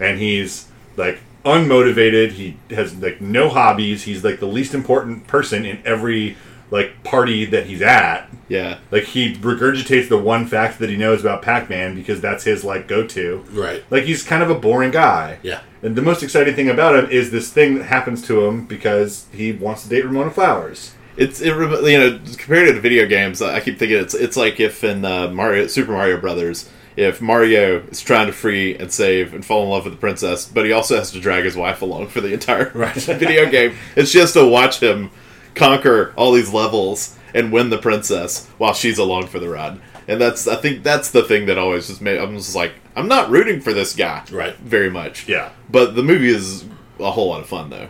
And 0.00 0.18
he's 0.18 0.68
like 0.96 1.20
unmotivated. 1.44 2.32
He 2.32 2.56
has 2.70 2.94
like 2.96 3.20
no 3.20 3.48
hobbies. 3.48 4.02
He's 4.04 4.24
like 4.24 4.40
the 4.40 4.46
least 4.46 4.74
important 4.74 5.26
person 5.26 5.64
in 5.64 5.80
every 5.84 6.36
like 6.70 7.04
party 7.04 7.44
that 7.46 7.66
he's 7.66 7.82
at. 7.82 8.28
Yeah. 8.48 8.78
like 8.90 9.04
he 9.04 9.34
regurgitates 9.34 10.08
the 10.08 10.18
one 10.18 10.46
fact 10.46 10.78
that 10.80 10.90
he 10.90 10.96
knows 10.96 11.20
about 11.20 11.40
pac-man 11.40 11.94
because 11.94 12.20
that's 12.20 12.44
his 12.44 12.62
like 12.64 12.86
go-to. 12.88 13.44
Right? 13.50 13.82
like 13.90 14.04
he's 14.04 14.22
kind 14.22 14.42
of 14.42 14.50
a 14.50 14.54
boring 14.54 14.90
guy. 14.90 15.38
Yeah, 15.42 15.60
and 15.82 15.96
the 15.96 16.02
most 16.02 16.22
exciting 16.22 16.54
thing 16.54 16.68
about 16.68 16.96
him 16.96 17.10
is 17.10 17.30
this 17.30 17.50
thing 17.52 17.76
that 17.76 17.84
happens 17.84 18.26
to 18.26 18.44
him 18.44 18.66
because 18.66 19.26
he 19.32 19.52
wants 19.52 19.84
to 19.84 19.88
date 19.88 20.04
ramona 20.04 20.30
flowers 20.30 20.94
It's 21.16 21.40
it, 21.40 21.46
you 21.48 21.98
know 21.98 22.18
compared 22.36 22.74
to 22.74 22.80
video 22.80 23.06
games, 23.06 23.40
I 23.40 23.60
keep 23.60 23.78
thinking 23.78 23.98
it's 23.98 24.14
it's 24.14 24.36
like 24.36 24.58
if 24.60 24.82
in 24.84 25.04
uh, 25.04 25.28
Mario 25.28 25.66
Super 25.68 25.92
Mario 25.92 26.20
Brothers, 26.20 26.68
if 26.96 27.20
Mario 27.22 27.80
is 27.82 28.00
trying 28.00 28.26
to 28.26 28.32
free 28.32 28.76
and 28.76 28.90
save 28.92 29.32
and 29.34 29.44
fall 29.44 29.62
in 29.64 29.70
love 29.70 29.84
with 29.84 29.94
the 29.94 30.00
princess, 30.00 30.46
but 30.48 30.64
he 30.64 30.72
also 30.72 30.96
has 30.96 31.12
to 31.12 31.20
drag 31.20 31.44
his 31.44 31.56
wife 31.56 31.82
along 31.82 32.08
for 32.08 32.20
the 32.20 32.32
entire 32.32 32.70
Right. 32.74 32.94
video 32.96 33.48
game. 33.50 33.76
It's 33.96 34.10
just 34.12 34.34
to 34.34 34.44
watch 34.46 34.80
him 34.80 35.10
conquer 35.54 36.12
all 36.16 36.32
these 36.32 36.52
levels 36.52 37.16
and 37.32 37.52
win 37.52 37.70
the 37.70 37.78
princess 37.78 38.46
while 38.58 38.74
she's 38.74 38.98
along 38.98 39.28
for 39.28 39.38
the 39.38 39.48
ride. 39.48 39.80
And 40.08 40.20
that's 40.20 40.48
I 40.48 40.56
think 40.56 40.82
that's 40.82 41.12
the 41.12 41.22
thing 41.22 41.46
that 41.46 41.58
always 41.58 41.86
just 41.86 42.00
made 42.02 42.18
I'm 42.18 42.36
just 42.36 42.56
like 42.56 42.72
I'm 42.96 43.06
not 43.08 43.30
rooting 43.30 43.60
for 43.60 43.72
this 43.72 43.94
guy 43.94 44.24
Right. 44.32 44.56
very 44.56 44.90
much. 44.90 45.28
yeah 45.28 45.50
But 45.70 45.94
the 45.94 46.02
movie 46.02 46.28
is 46.28 46.64
a 46.98 47.10
whole 47.12 47.28
lot 47.28 47.40
of 47.40 47.46
fun 47.48 47.70
though, 47.70 47.88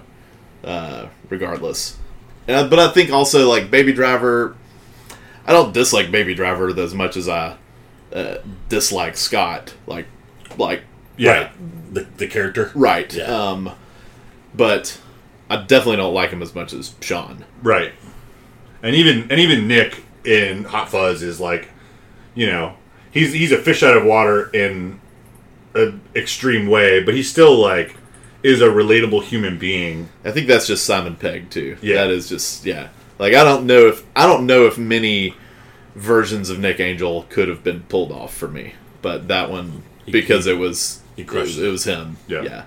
uh, 0.62 1.08
regardless. 1.30 1.98
And 2.46 2.56
I, 2.56 2.66
but 2.68 2.78
I 2.78 2.88
think 2.88 3.10
also 3.10 3.48
like 3.48 3.70
Baby 3.70 3.92
Driver, 3.92 4.56
I 5.46 5.52
don't 5.52 5.72
dislike 5.72 6.10
Baby 6.10 6.34
Driver 6.34 6.68
as 6.78 6.94
much 6.94 7.16
as 7.16 7.28
I 7.28 7.56
uh, 8.12 8.38
dislike 8.68 9.16
Scott. 9.16 9.74
Like, 9.86 10.06
like 10.58 10.82
yeah 11.16 11.42
Right. 11.42 11.94
The 11.94 12.06
the 12.16 12.26
character. 12.26 12.72
right. 12.74 13.12
Yeah. 13.12 13.24
Um, 13.24 13.70
but 14.54 15.00
I 15.48 15.56
definitely 15.56 15.96
don't 15.96 16.14
like 16.14 16.30
him 16.30 16.42
as 16.42 16.54
much 16.54 16.72
as 16.72 16.94
Shaun. 17.00 17.44
Right. 17.62 17.92
And 18.82 18.94
even 18.94 19.30
and 19.30 19.40
even 19.40 19.68
Nick 19.68 20.02
in 20.24 20.64
Hot 20.64 20.88
Fuzz 20.88 21.22
is 21.22 21.40
like, 21.40 21.68
you 22.34 22.46
know, 22.46 22.74
he's 23.10 23.32
he's 23.32 23.52
a 23.52 23.58
fish 23.58 23.82
out 23.82 23.96
of 23.96 24.04
water 24.04 24.50
in 24.50 25.00
an 25.74 26.00
extreme 26.14 26.66
way, 26.66 27.02
but 27.02 27.14
he's 27.14 27.30
still 27.30 27.56
like 27.56 27.96
is 28.44 28.60
a 28.60 28.66
relatable 28.68 29.24
human 29.24 29.58
being. 29.58 30.08
I 30.24 30.30
think 30.30 30.46
that's 30.46 30.68
just 30.68 30.84
Simon 30.86 31.16
Pegg 31.16 31.50
too. 31.50 31.76
Yeah. 31.82 31.96
that 31.96 32.10
is 32.10 32.28
just 32.28 32.64
yeah. 32.64 32.90
Like 33.18 33.34
I 33.34 33.42
don't 33.42 33.66
know 33.66 33.88
if 33.88 34.04
I 34.14 34.26
don't 34.26 34.46
know 34.46 34.66
if 34.66 34.78
many 34.78 35.34
versions 35.96 36.50
of 36.50 36.58
Nick 36.60 36.78
Angel 36.78 37.26
could 37.30 37.48
have 37.48 37.64
been 37.64 37.80
pulled 37.84 38.12
off 38.12 38.34
for 38.34 38.46
me, 38.48 38.74
but 39.02 39.26
that 39.28 39.50
one 39.50 39.82
because 40.06 40.46
it 40.46 40.58
was 40.58 41.00
he 41.16 41.22
it 41.22 41.30
was, 41.32 41.58
it 41.58 41.68
was 41.68 41.84
him. 41.84 42.18
Yeah. 42.28 42.42
yeah. 42.42 42.64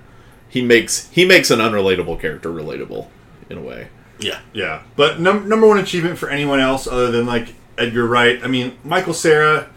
He 0.49 0.61
makes 0.61 1.09
he 1.09 1.25
makes 1.25 1.51
an 1.51 1.59
unrelatable 1.59 2.19
character 2.19 2.49
relatable 2.49 3.07
in 3.49 3.57
a 3.57 3.61
way. 3.61 3.87
Yeah, 4.19 4.39
Yeah. 4.51 4.81
But 4.95 5.19
num- 5.19 5.47
number 5.47 5.67
one 5.67 5.77
achievement 5.77 6.17
for 6.17 6.27
anyone 6.29 6.59
else 6.59 6.87
other 6.87 7.11
than 7.11 7.27
like 7.27 7.53
Edgar 7.77 8.07
Wright. 8.07 8.39
I 8.43 8.47
mean, 8.47 8.75
Michael 8.83 9.13
Cera. 9.13 9.69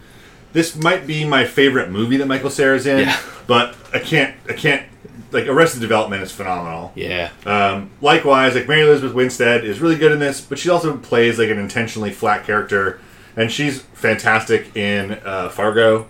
This 0.53 0.75
might 0.75 1.05
be 1.07 1.23
my 1.23 1.45
favorite 1.45 1.91
movie 1.91 2.17
that 2.17 2.25
Michael 2.25 2.49
Cera's 2.49 2.85
in, 2.87 2.99
Yeah. 3.07 3.19
but 3.47 3.75
I 3.93 3.99
can't 3.99 4.35
I 4.49 4.53
can't 4.53 4.83
like 5.31 5.47
Arrested 5.47 5.81
Development 5.81 6.21
is 6.21 6.31
phenomenal. 6.31 6.91
Yeah. 6.95 7.31
Um, 7.45 7.91
likewise, 8.01 8.55
like 8.55 8.67
Mary 8.67 8.81
Elizabeth 8.81 9.13
Winstead 9.13 9.63
is 9.65 9.79
really 9.79 9.95
good 9.97 10.11
in 10.11 10.19
this, 10.19 10.41
but 10.41 10.59
she 10.59 10.69
also 10.69 10.97
plays 10.97 11.39
like 11.39 11.49
an 11.49 11.57
intentionally 11.59 12.11
flat 12.11 12.45
character, 12.45 12.99
and 13.35 13.51
she's 13.51 13.81
fantastic 13.81 14.75
in 14.75 15.13
uh, 15.25 15.49
Fargo. 15.49 16.07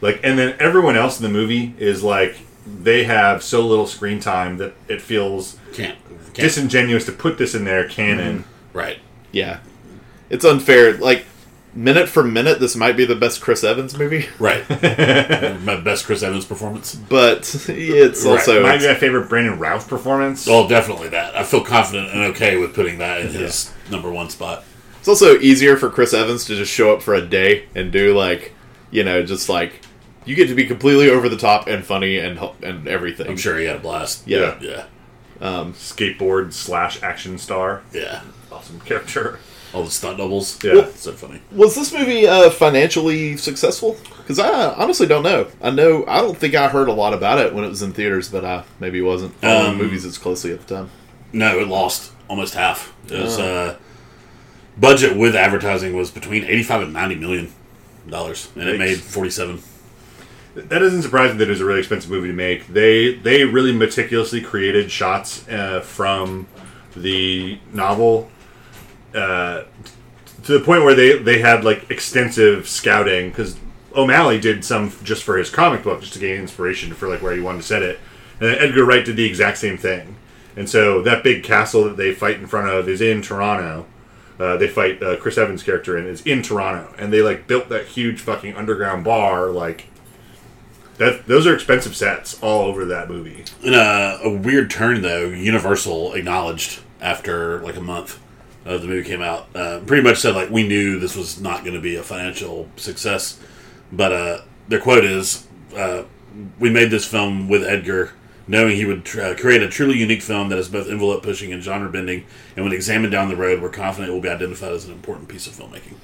Like, 0.00 0.20
and 0.22 0.38
then 0.38 0.56
everyone 0.58 0.96
else 0.96 1.18
in 1.18 1.22
the 1.22 1.32
movie 1.32 1.74
is 1.78 2.02
like 2.02 2.36
they 2.66 3.04
have 3.04 3.42
so 3.42 3.66
little 3.66 3.86
screen 3.86 4.20
time 4.20 4.58
that 4.58 4.74
it 4.88 5.00
feels 5.00 5.58
can't, 5.72 5.96
can't 6.08 6.34
disingenuous 6.34 7.06
to 7.06 7.12
put 7.12 7.38
this 7.38 7.54
in 7.54 7.64
their 7.64 7.88
canon. 7.88 8.44
right. 8.72 8.98
Yeah. 9.32 9.60
It's 10.28 10.44
unfair. 10.44 10.96
Like 10.96 11.24
minute 11.76 12.08
for 12.08 12.24
minute, 12.24 12.58
this 12.58 12.74
might 12.74 12.96
be 12.96 13.04
the 13.04 13.14
best 13.14 13.40
Chris 13.40 13.62
Evans 13.62 13.96
movie, 13.96 14.26
Right. 14.40 14.68
My 15.62 15.76
best 15.76 16.06
Chris 16.06 16.22
Evans 16.22 16.44
performance. 16.44 16.94
but 16.94 17.40
it's 17.68 18.24
Right. 18.24 18.32
also 18.32 18.62
Might 18.62 18.80
be 18.80 18.88
my 18.88 18.94
favorite 18.94 19.28
Brandon 19.28 19.58
Routh 19.58 19.88
performance. 19.88 20.48
Oh, 20.48 20.68
definitely 20.68 21.08
that. 21.10 21.36
I 21.36 21.44
feel 21.44 21.62
confident 21.62 22.10
and 22.10 22.22
okay 22.34 22.56
with 22.56 22.74
putting 22.74 22.98
that 22.98 23.20
in 23.20 23.28
his 23.28 23.72
number 23.90 24.10
one 24.10 24.30
spot. 24.30 24.64
It's 24.98 25.08
also 25.08 25.38
easier 25.38 25.76
for 25.76 25.88
Chris 25.90 26.12
Evans 26.12 26.44
to 26.46 26.56
just 26.56 26.72
show 26.72 26.92
up 26.92 27.02
for 27.02 27.14
a 27.14 27.24
day 27.24 27.66
and 27.76 27.92
do 27.92 28.16
like, 28.16 28.52
you 28.90 29.04
know, 29.04 29.22
just 29.22 29.48
like 29.48 29.82
you 30.24 30.34
get 30.34 30.48
to 30.48 30.54
be 30.56 30.66
completely 30.66 31.08
over 31.10 31.28
the 31.28 31.36
top 31.36 31.68
and 31.68 31.84
funny 31.84 32.18
and 32.18 32.40
and 32.62 32.88
everything. 32.88 33.28
I'm 33.28 33.36
sure 33.36 33.56
he 33.58 33.66
had 33.66 33.76
a 33.76 33.80
blast. 33.80 34.26
Yeah. 34.26 34.58
yeah, 34.60 34.86
um, 35.40 35.74
Skateboard 35.74 36.52
slash 36.52 37.00
action 37.04 37.38
star. 37.38 37.82
yeah. 37.92 38.22
Awesome 38.50 38.80
character. 38.80 39.38
All 39.76 39.84
the 39.84 39.90
stunt 39.90 40.16
doubles. 40.16 40.58
Yeah. 40.64 40.88
so 40.94 41.12
funny. 41.12 41.42
Was 41.52 41.74
this 41.74 41.92
movie 41.92 42.26
uh, 42.26 42.48
financially 42.48 43.36
successful? 43.36 43.98
Because 44.16 44.38
I 44.38 44.72
honestly 44.72 45.06
don't 45.06 45.22
know. 45.22 45.48
I 45.60 45.68
know 45.68 46.02
I 46.08 46.22
don't 46.22 46.38
think 46.38 46.54
I 46.54 46.68
heard 46.68 46.88
a 46.88 46.94
lot 46.94 47.12
about 47.12 47.38
it 47.38 47.52
when 47.54 47.62
it 47.62 47.68
was 47.68 47.82
in 47.82 47.92
theaters, 47.92 48.30
but 48.30 48.42
I 48.42 48.64
maybe 48.80 49.02
wasn't 49.02 49.34
following 49.34 49.72
Um, 49.72 49.76
movies 49.76 50.06
as 50.06 50.16
closely 50.16 50.50
at 50.50 50.66
the 50.66 50.74
time. 50.76 50.90
No, 51.34 51.58
it 51.58 51.68
lost 51.68 52.12
almost 52.26 52.54
half. 52.54 52.94
It 53.10 53.20
was 53.20 53.38
uh, 53.38 53.76
budget 54.78 55.14
with 55.14 55.36
advertising 55.36 55.94
was 55.94 56.10
between 56.10 56.44
eighty-five 56.44 56.80
and 56.80 56.94
ninety 56.94 57.16
million 57.16 57.52
dollars, 58.08 58.48
and 58.56 58.66
it 58.70 58.78
made 58.78 58.96
forty-seven. 58.96 59.60
That 60.54 60.78
doesn't 60.78 61.02
surprising 61.02 61.36
that 61.36 61.48
it 61.48 61.50
was 61.50 61.60
a 61.60 61.66
really 61.66 61.80
expensive 61.80 62.10
movie 62.10 62.28
to 62.28 62.32
make. 62.34 62.66
They 62.68 63.14
they 63.14 63.44
really 63.44 63.72
meticulously 63.72 64.40
created 64.40 64.90
shots 64.90 65.46
uh, 65.48 65.80
from 65.82 66.46
the 66.96 67.58
novel 67.74 68.30
uh, 69.16 69.64
to 70.44 70.58
the 70.58 70.64
point 70.64 70.84
where 70.84 70.94
they, 70.94 71.18
they 71.18 71.40
had 71.40 71.64
like 71.64 71.90
extensive 71.90 72.68
scouting 72.68 73.30
because 73.30 73.56
O'Malley 73.94 74.38
did 74.38 74.64
some 74.64 74.92
just 75.02 75.24
for 75.24 75.36
his 75.36 75.50
comic 75.50 75.82
book 75.82 76.00
just 76.00 76.12
to 76.12 76.18
gain 76.18 76.36
inspiration 76.36 76.94
for 76.94 77.08
like 77.08 77.22
where 77.22 77.34
he 77.34 77.40
wanted 77.40 77.58
to 77.58 77.66
set 77.66 77.82
it, 77.82 77.98
and 78.40 78.50
Edgar 78.50 78.84
Wright 78.84 79.04
did 79.04 79.16
the 79.16 79.24
exact 79.24 79.58
same 79.58 79.76
thing. 79.76 80.16
And 80.54 80.68
so 80.68 81.02
that 81.02 81.22
big 81.22 81.42
castle 81.42 81.84
that 81.84 81.96
they 81.96 82.14
fight 82.14 82.36
in 82.36 82.46
front 82.46 82.68
of 82.68 82.88
is 82.88 83.00
in 83.00 83.22
Toronto. 83.22 83.86
Uh, 84.38 84.56
they 84.56 84.68
fight 84.68 85.02
uh, 85.02 85.16
Chris 85.16 85.38
Evans' 85.38 85.62
character 85.62 85.96
in 85.96 86.06
is 86.06 86.22
in 86.22 86.42
Toronto, 86.42 86.94
and 86.98 87.12
they 87.12 87.22
like 87.22 87.46
built 87.46 87.68
that 87.70 87.86
huge 87.86 88.20
fucking 88.20 88.54
underground 88.54 89.04
bar 89.04 89.48
like 89.48 89.86
that. 90.98 91.26
Those 91.26 91.46
are 91.46 91.54
expensive 91.54 91.96
sets 91.96 92.40
all 92.42 92.66
over 92.66 92.84
that 92.84 93.08
movie. 93.08 93.44
In 93.62 93.74
a, 93.74 94.18
a 94.22 94.30
weird 94.30 94.70
turn, 94.70 95.02
though, 95.02 95.28
Universal 95.28 96.14
acknowledged 96.14 96.80
after 97.00 97.60
like 97.60 97.76
a 97.76 97.80
month 97.80 98.20
of 98.66 98.82
the 98.82 98.88
movie 98.88 99.08
came 99.08 99.22
out, 99.22 99.48
uh, 99.54 99.80
pretty 99.86 100.02
much 100.02 100.18
said 100.18 100.34
like 100.34 100.50
we 100.50 100.66
knew 100.66 100.98
this 100.98 101.16
was 101.16 101.40
not 101.40 101.62
going 101.62 101.74
to 101.74 101.80
be 101.80 101.96
a 101.96 102.02
financial 102.02 102.68
success, 102.76 103.38
but 103.92 104.12
uh, 104.12 104.40
their 104.68 104.80
quote 104.80 105.04
is, 105.04 105.46
uh, 105.76 106.02
"We 106.58 106.70
made 106.70 106.90
this 106.90 107.04
film 107.06 107.48
with 107.48 107.64
Edgar." 107.64 108.12
Knowing 108.48 108.76
he 108.76 108.84
would 108.84 109.04
tr- 109.04 109.20
uh, 109.22 109.34
create 109.34 109.60
a 109.60 109.68
truly 109.68 109.98
unique 109.98 110.22
film 110.22 110.50
that 110.50 110.58
is 110.58 110.68
both 110.68 110.88
envelope 110.88 111.20
pushing 111.20 111.52
and 111.52 111.60
genre 111.60 111.90
bending, 111.90 112.24
and 112.54 112.64
when 112.64 112.72
examined 112.72 113.10
down 113.10 113.28
the 113.28 113.34
road, 113.34 113.60
we're 113.60 113.68
confident 113.68 114.08
it 114.08 114.14
will 114.14 114.20
be 114.20 114.28
identified 114.28 114.70
as 114.72 114.84
an 114.84 114.92
important 114.92 115.28
piece 115.28 115.48
of 115.48 115.52
filmmaking. 115.54 115.94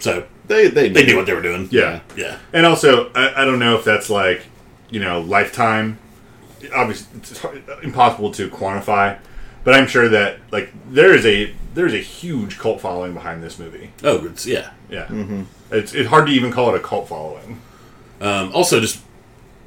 So 0.00 0.24
They 0.48 0.66
they 0.66 0.88
they 0.88 1.04
knew 1.06 1.16
what 1.16 1.26
they 1.26 1.34
were 1.34 1.40
doing. 1.42 1.68
Yeah. 1.70 2.00
yeah. 2.16 2.38
And 2.52 2.66
also, 2.66 3.12
I, 3.14 3.42
I 3.42 3.44
don't 3.44 3.60
know 3.60 3.76
if 3.78 3.84
that's 3.84 4.10
like, 4.10 4.42
you 4.90 4.98
know, 4.98 5.20
lifetime. 5.20 5.98
Obviously, 6.74 7.06
it's 7.18 7.38
hard- 7.38 7.62
impossible 7.84 8.32
to 8.32 8.48
quantify, 8.50 9.16
but 9.64 9.74
I'm 9.74 9.86
sure 9.86 10.08
that 10.08 10.38
like 10.50 10.72
there 10.90 11.14
is 11.14 11.24
a 11.26 11.54
there's 11.74 11.94
a 11.94 11.98
huge 11.98 12.58
cult 12.58 12.80
following 12.80 13.14
behind 13.14 13.42
this 13.42 13.58
movie. 13.58 13.90
Oh, 14.02 14.24
it's 14.26 14.46
yeah. 14.46 14.70
Yeah, 14.90 15.06
it's 15.70 15.94
it's 15.94 16.08
hard 16.08 16.26
to 16.26 16.32
even 16.32 16.50
call 16.50 16.74
it 16.74 16.76
a 16.76 16.82
cult 16.82 17.08
following. 17.08 17.60
Um, 18.20 18.50
also, 18.54 18.80
just 18.80 19.00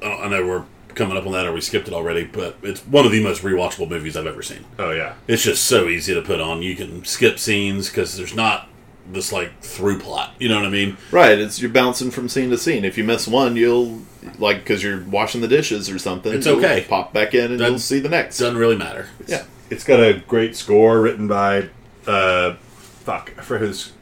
I 0.02 0.28
know 0.28 0.44
we're 0.46 0.64
coming 0.94 1.16
up 1.16 1.24
on 1.26 1.32
that, 1.32 1.46
or 1.46 1.52
we 1.52 1.60
skipped 1.60 1.88
it 1.88 1.94
already, 1.94 2.24
but 2.24 2.56
it's 2.62 2.80
one 2.80 3.06
of 3.06 3.12
the 3.12 3.22
most 3.22 3.42
rewatchable 3.42 3.88
movies 3.88 4.16
I've 4.16 4.26
ever 4.26 4.42
seen. 4.42 4.64
Oh 4.78 4.90
yeah, 4.90 5.14
It's 5.28 5.42
just 5.44 5.64
so 5.64 5.88
easy 5.88 6.12
to 6.14 6.20
put 6.22 6.40
on. 6.40 6.60
You 6.62 6.74
can 6.76 7.04
skip 7.04 7.38
scenes 7.38 7.88
because 7.88 8.16
there's 8.16 8.34
not 8.34 8.68
this 9.10 9.32
like 9.32 9.58
through 9.62 10.00
plot. 10.00 10.34
You 10.38 10.48
know 10.48 10.56
what 10.56 10.66
I 10.66 10.70
mean? 10.70 10.96
Right, 11.12 11.38
it's 11.38 11.60
you're 11.62 11.70
bouncing 11.70 12.10
from 12.10 12.28
scene 12.28 12.50
to 12.50 12.58
scene. 12.58 12.84
If 12.84 12.98
you 12.98 13.04
miss 13.04 13.26
one, 13.28 13.54
you'll 13.56 14.02
like 14.38 14.58
because 14.58 14.82
you're 14.82 15.02
washing 15.04 15.40
the 15.40 15.48
dishes 15.48 15.88
or 15.88 15.98
something. 16.00 16.32
It's 16.32 16.46
okay. 16.48 16.84
Pop 16.88 17.12
back 17.12 17.32
in 17.34 17.44
and 17.52 17.58
Doesn't- 17.58 17.72
you'll 17.72 17.78
see 17.78 18.00
the 18.00 18.08
next. 18.08 18.38
Doesn't 18.38 18.58
really 18.58 18.76
matter. 18.76 19.06
Yeah, 19.26 19.44
it's 19.72 19.84
got 19.84 20.00
a 20.00 20.22
great 20.28 20.54
score 20.56 21.00
written 21.00 21.26
by, 21.28 21.68
uh, 22.06 22.54
fuck, 22.54 23.30
for 23.42 23.58
his. 23.58 23.92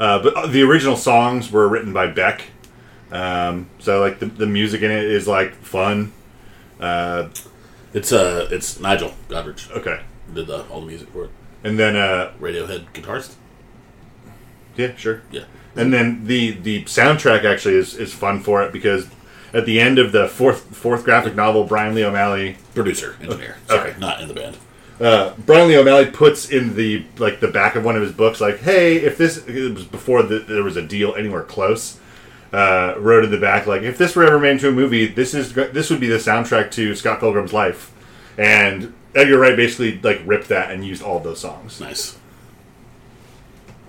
Uh, 0.00 0.22
but 0.22 0.48
the 0.52 0.62
original 0.62 0.96
songs 0.96 1.50
were 1.52 1.68
written 1.68 1.92
by 1.92 2.06
Beck, 2.08 2.42
um, 3.12 3.68
so 3.78 4.00
like 4.00 4.18
the, 4.18 4.26
the 4.26 4.46
music 4.46 4.82
in 4.82 4.90
it 4.90 5.04
is 5.04 5.28
like 5.28 5.54
fun. 5.54 6.12
Uh, 6.80 7.28
It's 7.94 8.10
uh, 8.12 8.48
it's 8.50 8.80
Nigel 8.80 9.12
Godrich 9.28 9.70
okay, 9.70 10.00
did 10.32 10.46
the, 10.46 10.64
all 10.68 10.80
the 10.80 10.86
music 10.86 11.08
for 11.10 11.24
it. 11.26 11.30
and 11.62 11.78
then 11.78 11.94
uh, 11.94 12.32
Radiohead 12.40 12.86
guitarist. 12.94 13.34
yeah, 14.76 14.96
sure. 14.96 15.20
Yeah, 15.30 15.44
And 15.76 15.92
then 15.92 16.24
the 16.26 16.52
the 16.52 16.84
soundtrack 16.84 17.44
actually 17.44 17.74
is, 17.76 17.94
is 17.94 18.12
fun 18.14 18.40
for 18.40 18.62
it 18.62 18.72
because 18.72 19.06
at 19.52 19.66
the 19.66 19.78
end 19.78 19.98
of 19.98 20.10
the 20.12 20.26
fourth 20.26 20.74
fourth 20.74 21.04
graphic 21.04 21.34
novel, 21.36 21.64
Brian 21.64 21.94
Lee 21.94 22.04
O'Malley 22.04 22.56
producer, 22.74 23.16
engineer. 23.20 23.56
Sorry, 23.68 23.90
Okay. 23.90 24.00
not 24.00 24.20
in 24.22 24.28
the 24.28 24.34
band. 24.34 24.56
Uh, 25.00 25.34
Brian 25.46 25.68
Lee 25.68 25.76
O'Malley 25.76 26.06
puts 26.06 26.50
in 26.50 26.74
the 26.76 27.04
like 27.18 27.40
the 27.40 27.48
back 27.48 27.74
of 27.76 27.84
one 27.84 27.96
of 27.96 28.02
his 28.02 28.12
books 28.12 28.40
like, 28.40 28.58
hey, 28.60 28.96
if 28.96 29.16
this 29.18 29.38
it 29.46 29.74
was 29.74 29.84
before 29.84 30.22
the, 30.22 30.38
there 30.40 30.62
was 30.62 30.76
a 30.76 30.82
deal 30.82 31.14
anywhere 31.14 31.42
close. 31.42 31.98
Uh, 32.52 32.94
wrote 32.98 33.24
in 33.24 33.30
the 33.30 33.38
back 33.40 33.66
like, 33.66 33.80
if 33.80 33.96
this 33.96 34.14
were 34.14 34.24
ever 34.26 34.38
made 34.38 34.50
into 34.50 34.68
a 34.68 34.72
movie, 34.72 35.06
this 35.06 35.32
is 35.32 35.54
this 35.54 35.88
would 35.88 36.00
be 36.00 36.06
the 36.08 36.18
soundtrack 36.18 36.70
to 36.70 36.94
Scott 36.94 37.18
Pilgrim's 37.18 37.54
Life, 37.54 37.90
and 38.36 38.92
Edgar 39.14 39.38
Wright 39.38 39.56
basically 39.56 39.98
like 40.02 40.20
ripped 40.26 40.48
that 40.48 40.70
and 40.70 40.84
used 40.84 41.02
all 41.02 41.18
those 41.18 41.40
songs. 41.40 41.80
Nice. 41.80 42.18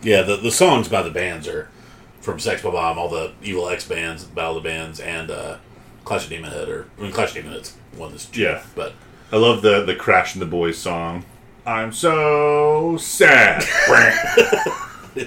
Yeah, 0.02 0.22
the 0.22 0.38
the 0.38 0.52
songs 0.52 0.88
by 0.88 1.02
the 1.02 1.10
bands 1.10 1.48
are 1.48 1.70
from 2.22 2.40
Sex 2.40 2.62
Bomb, 2.62 2.98
all 2.98 3.10
the 3.10 3.34
Evil 3.42 3.68
X 3.68 3.86
bands, 3.88 4.24
Battle 4.24 4.58
of 4.58 4.64
the 4.64 4.70
Bands, 4.70 5.00
and 5.02 5.30
uh, 5.30 5.58
Clash 6.06 6.24
of 6.24 6.30
Demon 6.30 6.52
Head. 6.52 6.70
Or 6.70 6.88
I 6.98 7.02
mean, 7.02 7.12
Clash 7.12 7.30
of 7.30 7.36
Demon 7.36 7.52
Head's 7.54 7.76
one 7.98 8.12
that's 8.12 8.26
cheap, 8.28 8.44
Yeah. 8.44 8.64
but 8.76 8.94
I 9.34 9.38
love 9.38 9.64
the 9.64 9.84
the 9.84 9.96
Crash 9.96 10.36
and 10.36 10.42
the 10.44 10.46
Boys 10.46 10.78
song. 10.78 11.26
I'm 11.66 11.92
so 11.92 12.98
sad. 12.98 13.64
I 13.68 14.12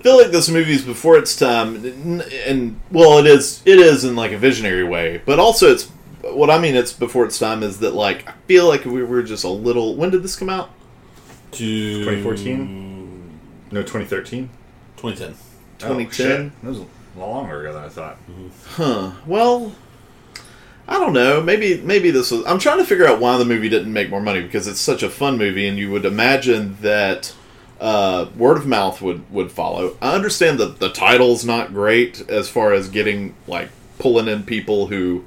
feel 0.00 0.16
like 0.16 0.30
this 0.30 0.48
movie 0.48 0.74
is 0.74 0.84
before 0.84 1.18
its 1.18 1.34
time, 1.34 1.74
and, 1.84 2.22
and 2.22 2.80
well, 2.92 3.18
it 3.18 3.26
is. 3.26 3.62
It 3.66 3.80
is 3.80 4.04
in 4.04 4.14
like 4.14 4.30
a 4.30 4.38
visionary 4.38 4.84
way, 4.84 5.22
but 5.26 5.40
also 5.40 5.72
it's 5.72 5.88
what 6.22 6.50
I 6.50 6.60
mean. 6.60 6.76
It's 6.76 6.92
before 6.92 7.24
its 7.24 7.36
time 7.36 7.64
is 7.64 7.80
that 7.80 7.94
like 7.94 8.28
I 8.28 8.32
feel 8.46 8.68
like 8.68 8.84
we 8.84 9.02
were 9.02 9.24
just 9.24 9.42
a 9.42 9.48
little. 9.48 9.96
When 9.96 10.10
did 10.10 10.22
this 10.22 10.36
come 10.36 10.48
out? 10.48 10.70
to 11.50 12.04
2014? 12.04 13.40
no, 13.72 13.82
2013. 13.82 14.48
2010. 14.98 15.36
2010? 15.80 16.52
that 16.62 16.68
was 16.68 16.78
a 16.78 17.18
lot 17.18 17.28
longer 17.28 17.66
ago 17.66 17.72
than 17.72 17.82
I 17.82 17.88
thought. 17.88 18.18
Huh. 18.68 19.10
Well, 19.26 19.72
I 20.88 20.94
don't 20.94 21.12
know. 21.12 21.40
Maybe 21.40 21.80
maybe 21.80 22.10
this 22.10 22.30
was. 22.30 22.44
I'm 22.46 22.58
trying 22.58 22.78
to 22.78 22.84
figure 22.84 23.06
out 23.06 23.20
why 23.20 23.36
the 23.36 23.44
movie 23.44 23.68
didn't 23.68 23.92
make 23.92 24.10
more 24.10 24.20
money 24.20 24.42
because 24.42 24.66
it's 24.66 24.80
such 24.80 25.02
a 25.02 25.10
fun 25.10 25.38
movie, 25.38 25.68
and 25.68 25.78
you 25.78 25.90
would 25.90 26.04
imagine 26.04 26.76
that 26.80 27.34
uh, 27.80 28.26
word 28.36 28.58
of 28.58 28.66
mouth 28.66 29.00
would 29.00 29.30
would 29.32 29.52
follow. 29.52 29.96
I 30.02 30.14
understand 30.14 30.58
that 30.58 30.80
the 30.80 30.90
title's 30.90 31.44
not 31.44 31.72
great 31.72 32.28
as 32.28 32.48
far 32.48 32.72
as 32.72 32.88
getting 32.88 33.34
like 33.46 33.70
pulling 33.98 34.28
in 34.28 34.42
people 34.42 34.88
who 34.88 35.24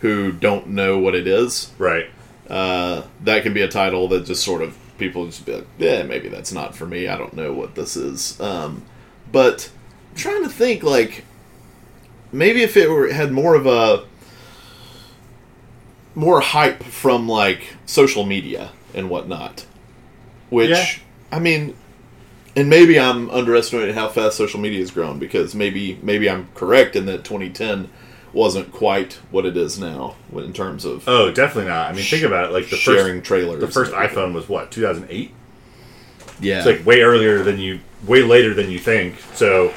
who 0.00 0.32
don't 0.32 0.68
know 0.68 0.98
what 0.98 1.14
it 1.14 1.26
is. 1.26 1.72
Right. 1.78 2.06
Uh, 2.48 3.02
that 3.24 3.42
can 3.42 3.52
be 3.52 3.62
a 3.62 3.68
title 3.68 4.08
that 4.08 4.24
just 4.24 4.42
sort 4.42 4.62
of 4.62 4.78
people 4.96 5.26
just 5.26 5.44
be 5.44 5.54
like, 5.56 5.66
yeah, 5.78 6.02
maybe 6.02 6.28
that's 6.28 6.52
not 6.52 6.74
for 6.74 6.86
me. 6.86 7.08
I 7.08 7.16
don't 7.16 7.34
know 7.34 7.52
what 7.52 7.74
this 7.74 7.96
is. 7.96 8.40
Um, 8.40 8.84
but 9.30 9.70
I'm 10.10 10.16
trying 10.16 10.42
to 10.44 10.48
think 10.48 10.82
like 10.82 11.24
maybe 12.32 12.62
if 12.62 12.76
it 12.76 12.88
were 12.88 13.12
had 13.12 13.32
more 13.32 13.54
of 13.54 13.66
a 13.66 14.04
more 16.18 16.40
hype 16.40 16.82
from 16.82 17.28
like 17.28 17.74
social 17.86 18.24
media 18.24 18.70
and 18.92 19.08
whatnot, 19.08 19.64
which 20.50 20.70
Yeah. 20.70 20.84
I 21.32 21.38
mean. 21.38 21.74
And 22.56 22.68
maybe 22.68 22.98
I'm 22.98 23.30
underestimating 23.30 23.94
how 23.94 24.08
fast 24.08 24.36
social 24.36 24.58
media 24.58 24.80
has 24.80 24.90
grown 24.90 25.20
because 25.20 25.54
maybe 25.54 25.96
maybe 26.02 26.28
I'm 26.28 26.48
correct 26.56 26.96
in 26.96 27.06
that 27.06 27.22
2010 27.22 27.88
wasn't 28.32 28.72
quite 28.72 29.20
what 29.30 29.46
it 29.46 29.56
is 29.56 29.78
now 29.78 30.16
in 30.34 30.52
terms 30.52 30.84
of 30.84 31.08
Oh, 31.08 31.30
definitely 31.30 31.70
not. 31.70 31.88
I 31.88 31.92
mean, 31.92 32.02
think 32.04 32.24
about 32.24 32.46
it. 32.46 32.52
Like 32.52 32.68
the 32.68 32.76
sharing 32.76 33.18
first, 33.18 33.26
trailers. 33.28 33.60
the 33.60 33.68
first 33.68 33.92
iPhone 33.92 34.32
was 34.34 34.48
what 34.48 34.72
2008. 34.72 35.30
Yeah, 36.40 36.58
It's 36.58 36.66
like 36.66 36.84
way 36.84 37.02
earlier 37.02 37.44
than 37.44 37.60
you, 37.60 37.78
way 38.06 38.22
later 38.22 38.54
than 38.54 38.70
you 38.70 38.80
think. 38.80 39.20
So 39.34 39.72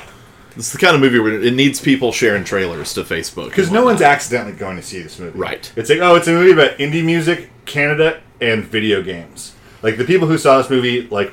it's 0.56 0.72
the 0.72 0.78
kind 0.78 0.96
of 0.96 1.02
movie 1.02 1.20
where 1.20 1.42
it 1.42 1.54
needs 1.54 1.80
people 1.80 2.12
sharing 2.12 2.44
trailers 2.44 2.94
to 2.96 3.04
Facebook 3.04 3.50
because 3.50 3.72
no 3.72 3.84
one's 3.86 4.02
accidentally 4.02 4.54
going 4.56 4.78
to 4.78 4.84
see 4.84 5.02
this 5.02 5.18
movie. 5.20 5.38
Right. 5.38 5.72
It's 5.76 5.90
like 5.90 6.00
oh, 6.00 6.16
it's 6.16 6.28
a 6.28 6.32
movie 6.32 6.52
about 6.52 6.78
indie 6.78 7.04
music, 7.06 7.50
Canada, 7.66 8.22
and 8.40 8.64
video 8.64 9.02
games. 9.02 9.56
Like 9.82 9.98
the 9.98 10.06
people 10.06 10.28
who 10.28 10.38
saw 10.38 10.58
this 10.58 10.70
movie, 10.70 11.08
like 11.08 11.32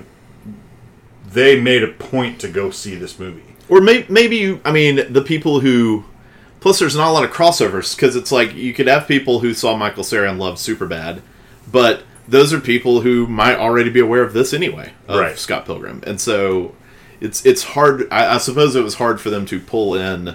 they 1.31 1.61
made 1.61 1.83
a 1.83 1.88
point 1.88 2.40
to 2.40 2.48
go 2.48 2.70
see 2.70 2.94
this 2.94 3.18
movie. 3.18 3.42
or 3.68 3.81
may, 3.81 4.07
maybe 4.09 4.37
you. 4.37 4.61
I 4.64 4.72
mean, 4.72 5.12
the 5.12 5.22
people 5.22 5.61
who. 5.61 6.04
Plus, 6.61 6.81
there's 6.81 6.96
not 6.96 7.09
a 7.09 7.12
lot 7.12 7.22
of 7.22 7.31
crossovers 7.31 7.94
because 7.94 8.16
it's 8.16 8.33
like 8.33 8.52
you 8.54 8.74
could 8.74 8.88
have 8.88 9.07
people 9.07 9.38
who 9.40 9.54
saw 9.54 9.76
Michael 9.76 10.02
Cera 10.02 10.28
and 10.28 10.40
loved 10.40 10.59
Superbad, 10.59 11.20
but 11.70 12.02
those 12.26 12.52
are 12.52 12.59
people 12.61 13.02
who 13.02 13.28
might 13.28 13.57
already 13.57 13.90
be 13.90 14.00
aware 14.00 14.22
of 14.22 14.33
this 14.33 14.52
anyway, 14.52 14.92
of 15.07 15.20
Right. 15.20 15.38
Scott 15.38 15.66
Pilgrim, 15.66 16.02
and 16.04 16.20
so 16.20 16.74
it's 17.20 17.44
it's 17.46 17.62
hard. 17.62 18.09
I, 18.11 18.35
I 18.35 18.38
suppose 18.38 18.74
it 18.76 18.83
was 18.85 18.94
hard 18.94 19.20
for 19.20 19.31
them 19.31 19.44
to 19.46 19.59
pull 19.61 19.94
in 19.94 20.35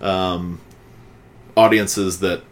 um, 0.00 0.60
audiences 1.56 2.20
that 2.20 2.42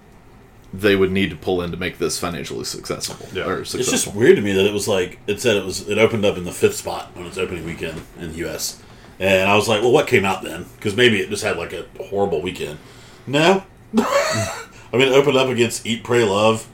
they 0.73 0.95
would 0.95 1.11
need 1.11 1.31
to 1.31 1.37
pull 1.37 1.63
in 1.63 1.71
to 1.73 1.77
make 1.77 1.99
this 1.99 2.19
financially 2.19 2.65
successful 2.65 3.27
Yeah. 3.33 3.45
or 3.49 3.61
It's 3.63 3.73
just 3.73 4.15
weird 4.15 4.37
to 4.37 4.43
me 4.43 4.53
that 4.53 4.65
it 4.67 4.73
was 4.73 4.87
like 4.87 5.19
it 5.27 5.41
said 5.41 5.57
it 5.57 5.65
was 5.65 5.89
it 5.89 5.99
opened 5.99 6.25
up 6.25 6.37
in 6.37 6.45
the 6.45 6.53
fifth 6.53 6.77
spot 6.77 7.11
on 7.17 7.27
its 7.27 7.39
opening 7.39 7.65
weekend 7.65 8.03
in 8.21 8.31
the 8.33 8.39
U.S. 8.39 8.81
And 9.19 9.51
I 9.51 9.57
was 9.57 9.69
like, 9.69 9.83
well, 9.83 9.93
what 9.93 10.07
came 10.07 10.25
out 10.25 10.43
then? 10.43 10.65
Because 10.77 10.97
maybe 10.97 11.19
it 11.21 11.29
just 11.29 11.43
had 11.43 11.57
like 11.59 11.73
a 11.75 11.87
horrible 12.05 12.41
weekend. 12.41 12.79
No, 13.27 13.65
I 13.99 14.67
mean, 14.93 15.03
it 15.03 15.13
opened 15.13 15.37
up 15.37 15.49
against 15.49 15.85
Eat, 15.85 16.03
Pray, 16.05 16.25
Love, 16.25 16.67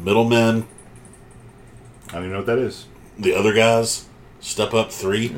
Middlemen, 0.00 0.66
I 2.08 2.12
don't 2.14 2.22
even 2.22 2.32
know 2.32 2.38
what 2.38 2.46
that 2.46 2.58
is. 2.58 2.86
the 3.18 3.34
other 3.34 3.52
guys, 3.54 4.06
Step 4.40 4.74
Up 4.74 4.90
Three, 4.90 5.34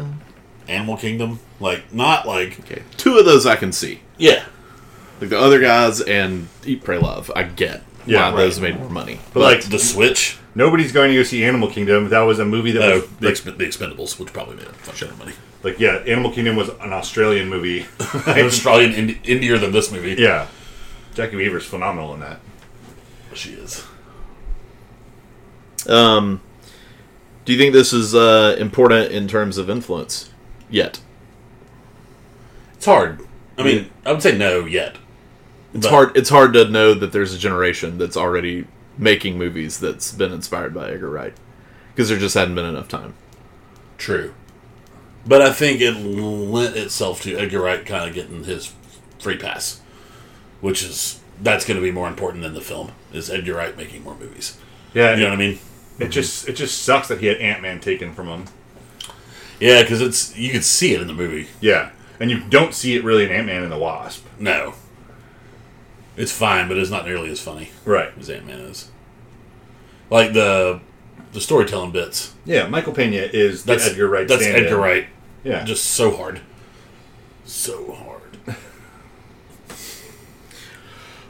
Animal 0.71 0.97
Kingdom. 0.97 1.41
Like 1.59 1.93
not 1.93 2.27
like 2.27 2.59
okay, 2.61 2.83
two 2.97 3.19
of 3.19 3.25
those 3.27 3.45
I 3.47 3.57
can 3.57 3.73
see. 3.73 4.01
yeah, 4.17 4.45
Like 5.21 5.31
the 5.31 5.39
other 5.39 5.61
guys 5.61 6.01
and 6.01 6.49
Eat, 6.65 6.83
Pray, 6.85 6.99
Love, 6.99 7.31
I 7.37 7.43
get 7.43 7.83
Yeah, 8.07 8.31
why 8.31 8.37
right. 8.37 8.37
those 8.45 8.61
made 8.61 8.79
more 8.79 8.89
money. 8.89 9.21
But 9.35 9.41
like, 9.41 9.65
the 9.69 9.79
Switch. 9.79 10.39
nobody's 10.55 10.93
going 10.93 11.11
to 11.11 11.17
go 11.17 11.23
see 11.23 11.45
Animal 11.45 11.69
Kingdom. 11.71 12.09
That 12.09 12.21
was 12.21 12.39
a 12.39 12.45
movie 12.47 12.73
that 12.73 12.83
Oh, 12.83 13.01
was 13.01 13.09
the, 13.19 13.27
like, 13.27 13.35
Exp- 13.35 13.59
the 13.59 13.65
Expendables, 13.65 14.19
which 14.19 14.33
probably 14.33 14.57
made 14.57 14.67
a 14.69 14.73
fuck 14.73 14.97
ton 14.97 15.11
of 15.11 15.19
money. 15.19 15.33
like, 15.63 15.79
yeah, 15.79 15.97
Animal 16.07 16.31
Kingdom 16.33 16.57
was 16.57 16.69
an 16.71 16.93
Australian 16.95 17.49
movie. 17.51 17.81
an 18.27 18.47
Australian 18.47 18.93
Indi- 18.95 19.21
Indier 19.25 19.59
than 19.61 19.73
this 19.73 19.93
movie. 19.93 20.15
yeah, 20.21 20.47
Jacki 21.15 21.37
Weaver's 21.37 21.67
phenomenal 21.67 22.15
in 22.15 22.21
that. 22.21 22.41
she 23.35 23.51
is. 23.53 23.85
Um, 25.89 26.41
do 27.45 27.53
you 27.53 27.59
think 27.59 27.73
this 27.73 27.93
is 27.93 28.15
uh, 28.15 28.57
important 28.59 29.13
in 29.13 29.29
terms 29.29 29.57
of 29.59 29.69
influence 29.71 30.30
yet? 30.71 31.01
It's 32.77 32.87
hard. 32.87 33.21
I 33.59 33.63
mean, 33.63 33.91
I 34.07 34.13
would 34.13 34.23
say 34.23 34.37
no 34.37 34.65
yet. 34.65 34.97
It's 35.75 35.87
But- 35.87 35.91
hard. 35.91 36.17
It's 36.17 36.31
hard 36.31 36.53
to 36.55 36.69
know 36.69 36.95
that 36.95 37.13
there's 37.13 37.35
a 37.35 37.39
generation 37.39 37.99
that's 37.99 38.17
already 38.17 38.67
making 38.99 39.39
movies 39.39 39.79
that's 39.79 40.13
been 40.13 40.33
inspired 40.33 40.75
by 40.75 40.91
Edgar 40.91 41.11
Wright 41.11 41.35
because 41.95 42.09
there 42.09 42.19
just 42.19 42.35
hadn't 42.35 42.55
been 42.55 42.65
enough 42.65 42.89
time. 42.89 43.15
True. 43.99 44.33
But 45.27 45.43
I 45.43 45.53
think 45.53 45.81
it 45.83 45.93
lent 45.93 46.77
itself 46.77 47.23
to 47.23 47.37
Edgar 47.37 47.61
Wright 47.61 47.85
kind 47.85 48.09
of 48.09 48.15
getting 48.15 48.45
his 48.45 48.73
free 49.19 49.37
pass, 49.37 49.81
which 50.63 50.83
is 50.83 51.21
that's 51.43 51.65
going 51.67 51.77
to 51.79 51.83
be 51.83 51.91
more 51.93 52.09
important 52.09 52.43
than 52.43 52.55
the 52.55 52.61
film. 52.61 52.93
Is 53.13 53.31
Edgar 53.31 53.55
Wright 53.55 53.77
making 53.77 54.03
more 54.05 54.17
movies? 54.19 54.57
Yeah, 54.95 55.15
You 55.15 55.25
know 55.25 55.31
what 55.31 55.35
I 55.35 55.37
mean? 55.37 55.59
it 55.99 56.09
just 56.09 56.49
it 56.49 56.55
just 56.55 56.83
sucks 56.83 57.09
that 57.09 57.21
he 57.21 57.27
had 57.27 57.37
Ant 57.37 57.61
Man 57.61 57.79
taken 57.81 58.15
from 58.15 58.27
him. 58.29 58.45
Yeah, 59.61 59.83
because 59.83 60.01
it's 60.01 60.37
you 60.37 60.51
can 60.51 60.63
see 60.63 60.95
it 60.95 61.01
in 61.01 61.07
the 61.07 61.13
movie. 61.15 61.49
Yeah, 61.61 61.91
and 62.19 62.31
you 62.31 62.41
don't 62.49 62.75
see 62.75 62.97
it 62.97 63.05
really 63.05 63.25
in 63.25 63.31
Ant 63.31 63.47
Man 63.47 63.63
and 63.63 63.71
the 63.71 63.79
Wasp. 63.79 64.25
No, 64.39 64.75
it's 66.17 66.33
fine, 66.33 66.67
but 66.69 66.79
it's 66.79 66.91
not 66.91 67.07
nearly 67.07 67.31
as 67.31 67.41
funny 67.41 67.71
Right. 67.85 68.11
as 68.19 68.29
Ant 68.31 68.47
Man 68.47 68.61
is. 68.61 68.91
Like 70.09 70.33
the 70.33 70.81
the 71.33 71.41
storytelling 71.41 71.93
bits. 71.93 72.33
Yeah, 72.45 72.67
Michael 72.69 72.93
Pena 72.93 73.17
is 73.19 73.65
the 73.65 73.73
That's 73.75 73.89
Edgar 73.89 74.09
Wright. 74.09 74.27
That's 74.27 74.43
stand-in. 74.43 74.65
Edgar 74.65 74.79
Wright. 74.79 75.07
Yeah, 75.45 75.65
Just 75.65 75.85
so 75.85 76.17
hard. 76.17 76.41
So 77.45 77.93
hard. 77.93 78.21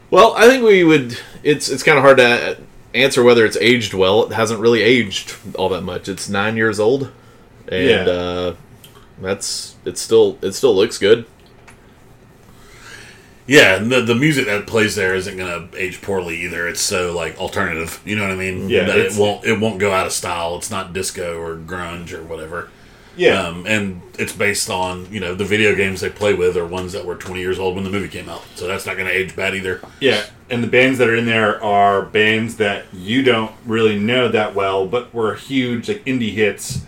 Well, 0.09 0.33
I 0.35 0.47
think 0.47 0.63
we 0.63 0.83
would. 0.83 1.17
It's 1.43 1.69
it's 1.69 1.83
kind 1.83 1.97
of 1.97 2.03
hard 2.03 2.17
to 2.17 2.57
answer 2.93 3.23
whether 3.23 3.45
it's 3.45 3.55
aged 3.57 3.93
well. 3.93 4.25
It 4.25 4.33
hasn't 4.33 4.59
really 4.59 4.81
aged 4.81 5.35
all 5.55 5.69
that 5.69 5.81
much. 5.83 6.09
It's 6.09 6.27
nine 6.27 6.57
years 6.57 6.79
old, 6.81 7.11
and 7.71 7.89
Yeah. 7.89 8.11
uh, 8.13 8.55
that's 9.21 9.75
it. 9.85 9.97
Still, 9.97 10.37
it 10.41 10.51
still 10.53 10.75
looks 10.75 10.97
good. 10.97 11.25
Yeah, 13.47 13.75
and 13.75 13.91
the 13.91 14.01
the 14.01 14.15
music 14.15 14.45
that 14.45 14.67
plays 14.67 14.95
there 14.95 15.13
isn't 15.15 15.35
going 15.35 15.69
to 15.71 15.77
age 15.77 16.01
poorly 16.01 16.37
either. 16.43 16.67
It's 16.67 16.79
so 16.79 17.13
like 17.13 17.37
alternative. 17.39 17.99
You 18.05 18.15
know 18.15 18.21
what 18.23 18.31
I 18.31 18.35
mean? 18.35 18.69
Yeah, 18.69 18.85
that 18.85 18.97
it 18.97 19.17
won't 19.17 19.45
it 19.45 19.59
won't 19.59 19.79
go 19.79 19.91
out 19.91 20.05
of 20.05 20.13
style. 20.13 20.55
It's 20.57 20.69
not 20.71 20.93
disco 20.93 21.39
or 21.39 21.55
grunge 21.57 22.13
or 22.13 22.23
whatever. 22.23 22.69
yeah, 23.17 23.41
Um, 23.47 23.65
and 23.67 24.01
it's 24.17 24.31
based 24.31 24.69
on 24.69 25.07
you 25.11 25.19
know 25.19 25.35
the 25.35 25.43
video 25.43 25.75
games 25.75 26.01
they 26.01 26.09
play 26.09 26.33
with 26.33 26.55
are 26.55 26.65
ones 26.65 26.93
that 26.93 27.03
were 27.03 27.15
20 27.15 27.41
years 27.41 27.59
old 27.59 27.75
when 27.75 27.83
the 27.83 27.89
movie 27.89 28.07
came 28.07 28.29
out. 28.29 28.43
So 28.55 28.67
that's 28.67 28.85
not 28.85 28.95
going 28.95 29.07
to 29.07 29.13
age 29.13 29.35
bad 29.35 29.55
either. 29.55 29.81
yeah. 29.99 30.23
And 30.49 30.61
the 30.63 30.67
bands 30.67 30.97
that 30.99 31.07
are 31.09 31.15
in 31.15 31.25
there 31.25 31.61
are 31.63 32.01
bands 32.03 32.57
that 32.57 32.85
you 32.93 33.23
don't 33.23 33.51
really 33.65 33.97
know 33.97 34.27
that 34.29 34.53
well, 34.53 34.85
but 34.85 35.13
were 35.13 35.35
huge 35.35 35.87
like 35.89 36.03
indie 36.05 36.33
hits 36.33 36.81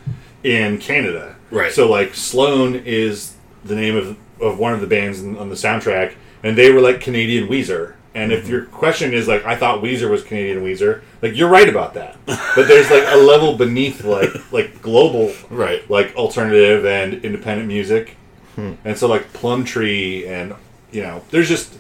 in 0.44 0.78
Canada. 0.78 1.36
Right. 1.52 1.72
So 1.72 1.90
like 1.90 2.16
Sloan 2.16 2.76
is 2.76 3.36
the 3.64 3.76
name 3.76 3.96
of 3.96 4.18
of 4.42 4.60
one 4.60 4.74
of 4.74 4.82
the 4.82 4.88
bands 4.88 5.22
in, 5.22 5.38
on 5.38 5.50
the 5.50 5.56
soundtrack, 5.56 6.16
and 6.44 6.58
they 6.58 6.72
were 6.72 6.82
like 6.82 7.00
Canadian 7.00 7.48
Weezer. 7.48 7.96
And 8.16 8.32
if 8.32 8.44
mm-hmm. 8.44 8.52
your 8.52 8.66
question 8.66 9.14
is 9.14 9.28
like, 9.28 9.44
I 9.44 9.56
thought 9.56 9.82
Weezer 9.82 10.10
was 10.10 10.24
Canadian 10.24 10.64
Weezer, 10.64 11.02
like 11.24 11.36
you're 11.36 11.50
right 11.50 11.68
about 11.68 11.96
that. 11.96 12.18
But 12.56 12.68
there's 12.68 12.92
like 12.92 13.04
a 13.08 13.18
level 13.18 13.58
beneath 13.58 14.04
like 14.04 14.52
like 14.52 14.82
global 14.82 15.34
Right. 15.50 15.90
like 15.90 16.16
alternative 16.16 16.86
and 16.86 17.26
independent 17.26 17.68
music, 17.68 18.16
hmm. 18.56 18.74
and 18.86 18.96
so 18.98 19.08
like 19.08 19.34
Plumtree 19.34 20.28
and 20.28 20.54
you 20.92 21.02
know 21.02 21.24
there's 21.32 21.50
just 21.50 21.76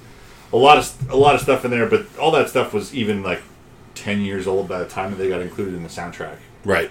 a 0.52 0.58
lot 0.58 0.78
of 0.80 1.12
a 1.12 1.15
lot 1.15 1.36
of 1.36 1.41
stuff 1.41 1.63
in 1.65 1.71
there. 1.71 1.88
But 1.88 2.17
all 2.17 2.32
that 2.32 2.49
stuff 2.49 2.73
was 2.73 2.95
even 2.95 3.21
like 3.21 3.43
ten 3.93 4.21
years 4.21 4.47
old 4.47 4.67
by 4.67 4.80
the 4.80 4.89
time 4.89 5.12
that 5.12 5.17
they 5.17 5.30
got 5.30 5.41
included 5.41 5.76
in 5.76 5.84
the 5.84 5.89
soundtrack. 5.89 6.38
Right. 6.65 6.89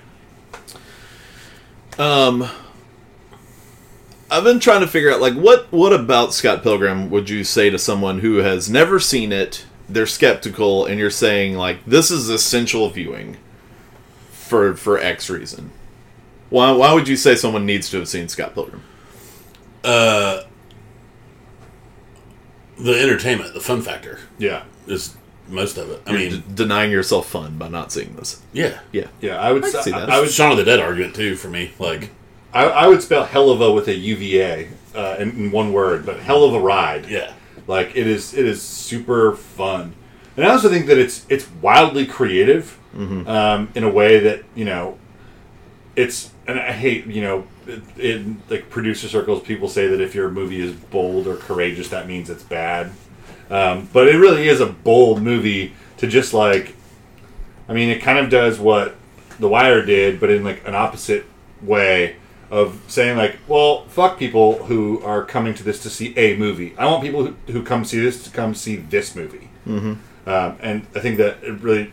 Um, 1.99 2.49
I've 4.31 4.45
been 4.45 4.61
trying 4.61 4.81
to 4.81 4.87
figure 4.87 5.13
out 5.13 5.21
like 5.21 5.35
what 5.35 5.71
what 5.71 5.93
about 5.93 6.33
Scott 6.33 6.63
Pilgrim 6.63 7.11
would 7.11 7.29
you 7.29 7.45
say 7.45 7.69
to 7.71 7.79
someone 7.79 8.21
who 8.21 8.37
has 8.39 8.71
never 8.71 8.99
seen 8.99 9.33
it? 9.33 9.67
They're 9.89 10.07
skeptical, 10.07 10.87
and 10.87 10.99
you're 10.99 11.11
saying 11.11 11.57
like 11.57 11.85
this 11.85 12.11
is 12.11 12.29
essential 12.31 12.89
viewing 12.89 13.37
for 14.31 14.75
for 14.75 14.99
X 14.99 15.29
reason. 15.29 15.71
Why 16.49 16.73
why 16.73 16.95
would 16.95 17.09
you 17.09 17.17
say 17.17 17.35
someone 17.35 17.67
needs 17.67 17.91
to 17.91 17.99
have 17.99 18.09
seen 18.09 18.29
Scott 18.29 18.55
Pilgrim? 18.55 18.83
Uh, 19.85 20.45
the 22.79 22.99
entertainment, 22.99 23.53
the 23.53 23.61
fun 23.61 23.83
factor 23.83 24.19
Yeah, 24.39 24.63
is 24.87 25.17
most 25.53 25.77
of 25.79 25.91
it. 25.91 26.03
I 26.07 26.11
You're 26.13 26.19
mean, 26.19 26.31
d- 26.41 26.43
denying 26.55 26.91
yourself 26.91 27.29
fun 27.29 27.57
by 27.59 27.69
not 27.69 27.93
seeing 27.93 28.15
this. 28.17 28.41
yeah. 28.53 28.81
Yeah, 28.93 29.07
yeah. 29.21 29.37
I 29.37 29.53
would 29.53 29.65
I 29.65 29.71
can 29.71 29.83
see 29.83 29.91
that. 29.91 30.11
I 30.11 30.15
I 30.15 30.17
would 30.19 30.27
was 30.27 30.35
Shaun 30.35 30.51
of 30.53 30.57
the 30.59 30.65
Dead 30.65 30.81
argument 30.81 31.15
too 31.15 31.37
for 31.37 31.49
me. 31.49 31.73
Like, 31.79 32.11
I, 32.53 32.65
I 32.65 32.87
would 32.87 33.03
spell 33.03 33.25
hell 33.25 33.51
of 33.51 33.61
a 33.61 33.71
with 33.73 33.89
a 33.89 33.95
UVA 33.95 34.69
uh, 34.95 35.17
in, 35.19 35.31
in 35.31 35.51
one 35.51 35.73
word, 35.73 36.05
but 36.05 36.19
hell 36.21 36.45
of 36.45 36.55
a 36.55 36.61
ride. 36.61 37.07
yeah, 37.09 37.33
Like 37.67 37.97
it 37.97 38.07
is, 38.07 38.35
it 38.35 38.45
is 38.47 38.61
super 38.63 39.35
fun, 39.37 39.95
and 40.37 40.45
I 40.47 40.51
also 40.51 40.69
think 40.69 40.87
that 40.87 40.99
it's 40.99 41.25
it's 41.29 41.49
wildly 41.63 42.07
creative 42.07 42.79
um, 42.95 43.71
in 43.75 43.85
a 43.85 43.89
way 43.91 44.21
that 44.21 44.45
you 44.55 44.65
know, 44.67 44.99
it's. 45.97 46.31
And 46.47 46.59
I 46.59 46.73
hate 46.73 47.07
you 47.07 47.23
know, 47.23 47.47
it, 47.69 47.81
in 47.99 48.43
like 48.51 48.69
producer 48.69 49.07
circles, 49.09 49.43
people 49.43 49.69
say 49.69 49.87
that 49.87 50.01
if 50.01 50.13
your 50.15 50.29
movie 50.29 50.61
is 50.61 50.73
bold 50.75 51.27
or 51.29 51.37
courageous, 51.37 51.89
that 51.91 52.09
means 52.09 52.29
it's 52.31 52.43
bad. 52.43 52.91
Um, 53.53 53.89
but 53.93 54.09
it 54.09 54.17
really 54.17 54.49
is 54.49 54.61
a 54.61 54.67
bold 54.67 55.23
movie 55.23 55.75
to 55.99 56.07
just 56.07 56.33
like, 56.33 56.75
I 57.69 57.75
mean, 57.75 57.91
it 57.91 58.01
kind 58.01 58.19
of 58.19 58.31
does 58.31 58.59
what 58.59 58.97
The 59.39 59.47
Wire 59.47 59.85
did, 59.85 60.19
but 60.19 60.31
in 60.31 60.43
like 60.43 60.67
an 60.67 60.75
opposite 60.75 61.27
way 61.61 62.17
of 62.51 62.81
saying 62.89 63.19
like, 63.19 63.37
well, 63.47 63.85
fuck 63.89 64.19
people 64.19 64.65
who 64.65 65.03
are 65.03 65.23
coming 65.23 65.53
to 65.55 65.63
this 65.63 65.83
to 65.83 65.91
see 65.91 66.17
a 66.17 66.37
movie. 66.37 66.75
I 66.79 66.87
want 66.87 67.03
people 67.03 67.27
who, 67.27 67.53
who 67.53 67.63
come 67.63 67.85
see 67.85 68.01
this 68.01 68.25
to 68.25 68.31
come 68.31 68.55
see 68.55 68.77
this 68.77 69.15
movie. 69.15 69.51
Mm-hmm. 69.67 69.95
Um, 70.29 70.57
and 70.61 70.87
I 70.95 71.01
think 71.01 71.19
that 71.19 71.43
it 71.43 71.61
really 71.61 71.93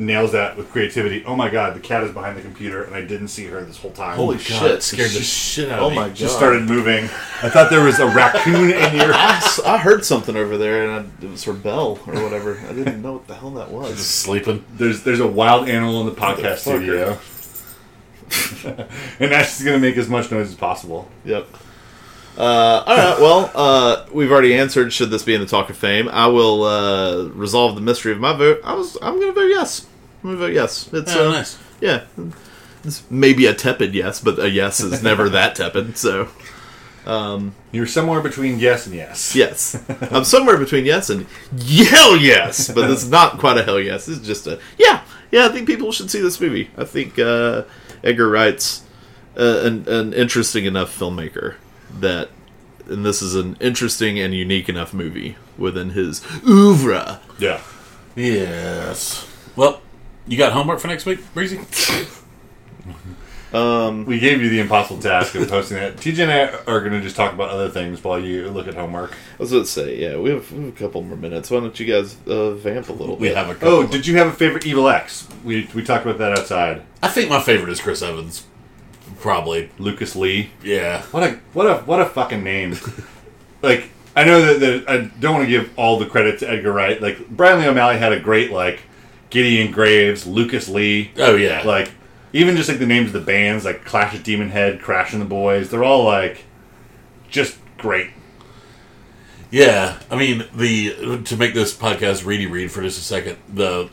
nails 0.00 0.32
that 0.32 0.56
with 0.56 0.70
creativity. 0.70 1.24
Oh 1.24 1.36
my 1.36 1.48
god, 1.50 1.76
the 1.76 1.80
cat 1.80 2.02
is 2.02 2.12
behind 2.12 2.36
the 2.36 2.42
computer, 2.42 2.82
and 2.82 2.94
I 2.94 3.02
didn't 3.02 3.28
see 3.28 3.44
her 3.46 3.60
this 3.62 3.76
whole 3.78 3.90
time. 3.92 4.16
Holy 4.16 4.36
God, 4.36 4.44
shit! 4.44 4.82
scared 4.82 5.10
the 5.10 5.20
shit 5.22 5.70
out 5.70 5.78
Oh 5.80 5.86
of 5.86 5.90
me. 5.92 5.96
my 5.96 6.08
god! 6.08 6.16
Just 6.16 6.36
started 6.36 6.62
moving. 6.64 7.04
I 7.04 7.48
thought 7.50 7.70
there 7.70 7.84
was 7.84 7.98
a 8.00 8.06
raccoon 8.06 8.70
in 8.70 8.94
your. 8.96 9.12
I 9.14 9.78
heard 9.82 10.04
something 10.04 10.34
over 10.36 10.56
there, 10.58 10.88
and 10.90 11.06
I, 11.22 11.24
it 11.24 11.30
was 11.30 11.44
her 11.44 11.52
bell 11.52 11.98
or 12.06 12.22
whatever. 12.22 12.58
I 12.68 12.72
didn't 12.72 13.02
know 13.02 13.12
what 13.14 13.26
the 13.28 13.34
hell 13.34 13.50
that 13.52 13.70
was. 13.70 13.96
Just 13.96 14.16
sleeping. 14.20 14.64
There's 14.74 15.02
there's 15.04 15.20
a 15.20 15.26
wild 15.28 15.68
animal 15.68 16.00
in 16.00 16.06
the 16.06 16.12
podcast 16.20 16.66
Motherfucker. 16.66 17.18
studio, 17.18 17.18
and 19.20 19.30
that's 19.32 19.50
just 19.52 19.64
gonna 19.64 19.78
make 19.78 19.96
as 19.96 20.08
much 20.08 20.30
noise 20.30 20.48
as 20.48 20.54
possible. 20.54 21.08
Yep. 21.24 21.46
Uh, 22.38 22.84
all 22.86 22.96
right. 22.96 23.20
Well, 23.20 23.50
uh, 23.54 24.06
we've 24.12 24.30
already 24.30 24.54
answered. 24.54 24.92
Should 24.92 25.10
this 25.10 25.24
be 25.24 25.34
in 25.34 25.40
the 25.40 25.46
Talk 25.48 25.68
of 25.68 25.76
Fame? 25.76 26.08
I 26.08 26.28
will 26.28 26.62
uh, 26.62 27.24
resolve 27.34 27.74
the 27.74 27.80
mystery 27.80 28.12
of 28.12 28.18
my 28.20 28.32
vote. 28.34 28.60
I 28.64 28.72
was. 28.74 28.96
I'm 29.02 29.16
going 29.16 29.34
to 29.34 29.38
vote 29.40 29.48
yes. 29.48 29.86
I'm 30.22 30.30
going 30.30 30.36
to 30.36 30.46
vote 30.46 30.52
yes. 30.52 30.88
It's 30.92 31.14
Oh, 31.14 31.28
uh, 31.28 31.32
nice. 31.32 31.58
Yeah. 31.80 32.04
It's 32.84 33.02
maybe 33.10 33.46
a 33.46 33.54
tepid 33.54 33.94
yes, 33.94 34.20
but 34.20 34.38
a 34.38 34.48
yes 34.48 34.80
is 34.80 35.02
never 35.10 35.28
that 35.30 35.54
tepid. 35.54 35.96
So 35.98 36.28
You're 37.72 37.86
somewhere 37.86 38.20
between 38.20 38.58
yes 38.58 38.86
and 38.86 38.94
yes. 38.94 39.34
yes, 39.34 39.82
I'm 40.10 40.24
somewhere 40.24 40.56
between 40.56 40.84
yes 40.86 41.10
and 41.10 41.26
hell 41.88 42.16
yes, 42.16 42.70
but 42.72 42.90
it's 42.90 43.06
not 43.18 43.38
quite 43.38 43.58
a 43.58 43.62
hell 43.62 43.80
yes. 43.80 44.08
It's 44.08 44.26
just 44.26 44.46
a 44.46 44.60
yeah, 44.78 45.02
yeah. 45.30 45.46
I 45.46 45.48
think 45.48 45.66
people 45.66 45.92
should 45.92 46.10
see 46.10 46.20
this 46.20 46.40
movie. 46.40 46.70
I 46.76 46.84
think 46.84 47.18
uh, 47.18 47.64
Edgar 48.04 48.28
Wright's 48.28 48.82
uh, 49.36 49.60
an, 49.64 49.88
an 49.88 50.12
interesting 50.12 50.64
enough 50.64 50.96
filmmaker 50.96 51.56
that 51.98 52.30
and 52.86 53.04
this 53.04 53.22
is 53.22 53.34
an 53.34 53.56
interesting 53.60 54.18
and 54.18 54.34
unique 54.34 54.68
enough 54.68 54.92
movie 54.92 55.36
within 55.56 55.90
his 55.90 56.22
oeuvre. 56.46 57.20
Yeah. 57.38 57.60
Yes. 58.16 59.26
Well, 59.54 59.80
you 60.30 60.38
got 60.38 60.52
homework 60.52 60.80
for 60.80 60.86
next 60.88 61.04
week, 61.04 61.20
Breezy? 61.34 61.58
We 63.52 64.20
gave 64.20 64.40
you 64.40 64.48
the 64.48 64.60
impossible 64.60 65.02
task 65.02 65.34
of 65.34 65.48
posting 65.48 65.76
that. 65.78 65.96
TJ 65.96 66.20
and 66.22 66.30
I 66.30 66.72
are 66.72 66.80
going 66.80 66.92
to 66.92 67.00
just 67.00 67.16
talk 67.16 67.32
about 67.32 67.50
other 67.50 67.68
things 67.68 68.02
while 68.04 68.18
you 68.20 68.48
look 68.48 68.68
at 68.68 68.74
homework. 68.74 69.12
I 69.12 69.16
was 69.38 69.50
going 69.50 69.64
to 69.64 69.68
say, 69.68 69.96
yeah, 69.98 70.16
we 70.18 70.30
have, 70.30 70.50
we 70.52 70.64
have 70.66 70.74
a 70.74 70.78
couple 70.78 71.02
more 71.02 71.16
minutes. 71.16 71.50
Why 71.50 71.58
don't 71.60 71.78
you 71.78 71.86
guys 71.86 72.16
uh, 72.28 72.52
vamp 72.52 72.88
a 72.88 72.92
little 72.92 73.16
We 73.16 73.28
bit? 73.28 73.36
have 73.36 73.50
a 73.50 73.54
couple. 73.54 73.68
Oh, 73.68 73.86
did 73.86 74.06
you 74.06 74.16
have 74.18 74.28
a 74.28 74.32
favorite 74.32 74.66
Evil 74.66 74.88
X? 74.88 75.26
We, 75.44 75.68
we 75.74 75.82
talked 75.82 76.06
about 76.06 76.18
that 76.18 76.38
outside. 76.38 76.82
I 77.02 77.08
think 77.08 77.28
my 77.28 77.40
favorite 77.42 77.70
is 77.70 77.80
Chris 77.80 78.02
Evans. 78.02 78.46
Probably. 79.18 79.70
Lucas 79.78 80.14
Lee. 80.14 80.50
Yeah. 80.62 81.02
What 81.06 81.24
a 81.24 81.40
what 81.52 81.66
a 81.66 81.78
what 81.82 82.00
a 82.00 82.06
fucking 82.06 82.44
name. 82.44 82.76
like 83.62 83.90
I 84.16 84.24
know 84.24 84.40
that, 84.40 84.60
that 84.60 84.88
I 84.88 85.10
don't 85.18 85.34
want 85.34 85.44
to 85.46 85.50
give 85.50 85.76
all 85.78 85.98
the 85.98 86.06
credit 86.06 86.38
to 86.38 86.48
Edgar 86.48 86.72
Wright. 86.72 87.02
Like 87.02 87.28
Brian 87.28 87.58
Lee 87.60 87.66
O'Malley 87.66 87.98
had 87.98 88.12
a 88.12 88.20
great 88.20 88.50
like 88.52 88.80
Gideon 89.30 89.72
Graves, 89.72 90.26
Lucas 90.26 90.68
Lee. 90.68 91.12
Oh, 91.16 91.36
yeah. 91.36 91.62
Like 91.62 91.92
even 92.32 92.56
just 92.56 92.68
like 92.68 92.78
the 92.78 92.86
names 92.86 93.08
of 93.08 93.12
the 93.12 93.20
bands, 93.20 93.64
like 93.64 93.84
Clash 93.84 94.14
of 94.14 94.22
Demon 94.22 94.50
Head, 94.50 94.80
Crash 94.80 95.12
and 95.12 95.20
the 95.20 95.26
Boys, 95.26 95.70
they're 95.70 95.84
all 95.84 96.04
like 96.04 96.44
just 97.28 97.58
great. 97.78 98.10
Yeah, 99.50 99.98
I 100.10 100.16
mean 100.16 100.44
the 100.54 101.22
to 101.24 101.36
make 101.36 101.54
this 101.54 101.76
podcast 101.76 102.24
ready 102.24 102.46
read 102.46 102.70
for 102.70 102.82
just 102.82 102.98
a 103.00 103.02
second 103.02 103.38
the 103.52 103.90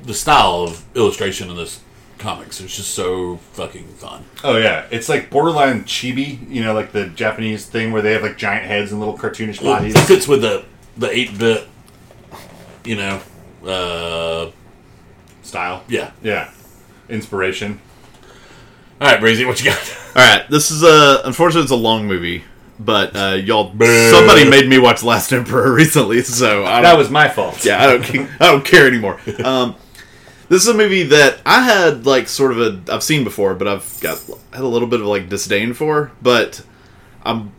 the 0.00 0.14
style 0.14 0.62
of 0.62 0.84
illustration 0.94 1.50
in 1.50 1.56
this 1.56 1.80
comics 2.18 2.60
is 2.60 2.76
just 2.76 2.94
so 2.94 3.38
fucking 3.52 3.86
fun. 3.94 4.24
Oh 4.44 4.56
yeah, 4.56 4.86
it's 4.92 5.08
like 5.08 5.28
borderline 5.28 5.82
chibi, 5.84 6.48
you 6.48 6.62
know, 6.62 6.72
like 6.72 6.92
the 6.92 7.08
Japanese 7.08 7.66
thing 7.66 7.90
where 7.90 8.00
they 8.00 8.12
have 8.12 8.22
like 8.22 8.38
giant 8.38 8.64
heads 8.64 8.92
and 8.92 9.00
little 9.00 9.18
cartoonish 9.18 9.60
bodies. 9.60 9.94
It 9.96 10.02
fits 10.02 10.28
with 10.28 10.42
the 10.42 10.64
the 10.96 11.10
eight 11.10 11.36
bit, 11.36 11.66
you 12.84 12.94
know, 12.94 13.20
uh, 13.66 14.52
Style. 15.52 15.84
yeah. 15.86 16.12
Yeah. 16.22 16.50
Inspiration. 17.10 17.78
All 18.98 19.06
right, 19.08 19.20
Breezy, 19.20 19.44
what 19.44 19.62
you 19.62 19.70
got? 19.70 19.96
All 20.16 20.22
right, 20.22 20.48
this 20.48 20.70
is 20.70 20.82
a 20.82 21.20
unfortunately 21.26 21.64
it's 21.64 21.72
a 21.72 21.76
long 21.76 22.06
movie, 22.06 22.42
but 22.80 23.14
uh, 23.14 23.34
y'all 23.34 23.68
somebody 24.10 24.48
made 24.48 24.66
me 24.66 24.78
watch 24.78 25.02
Last 25.02 25.30
Emperor 25.30 25.70
recently, 25.74 26.22
so 26.22 26.64
I 26.64 26.80
That 26.80 26.96
was 26.96 27.10
my 27.10 27.28
fault. 27.28 27.66
yeah 27.66 27.82
I 27.82 27.86
don't 27.86 28.30
I 28.40 28.46
don't 28.50 28.64
care 28.64 28.86
anymore. 28.86 29.20
Um, 29.44 29.74
this 30.48 30.62
is 30.62 30.68
a 30.68 30.74
movie 30.74 31.02
that 31.02 31.40
I 31.44 31.62
had 31.64 32.06
like 32.06 32.28
sort 32.28 32.52
of 32.52 32.58
a 32.58 32.92
I've 32.94 33.02
seen 33.02 33.22
before, 33.22 33.54
but 33.54 33.68
I've 33.68 33.98
got 34.00 34.22
had 34.54 34.62
a 34.62 34.66
little 34.66 34.88
bit 34.88 35.00
of 35.00 35.06
like 35.06 35.28
disdain 35.28 35.74
for, 35.74 36.12
but 36.22 36.64
I'm 37.24 37.52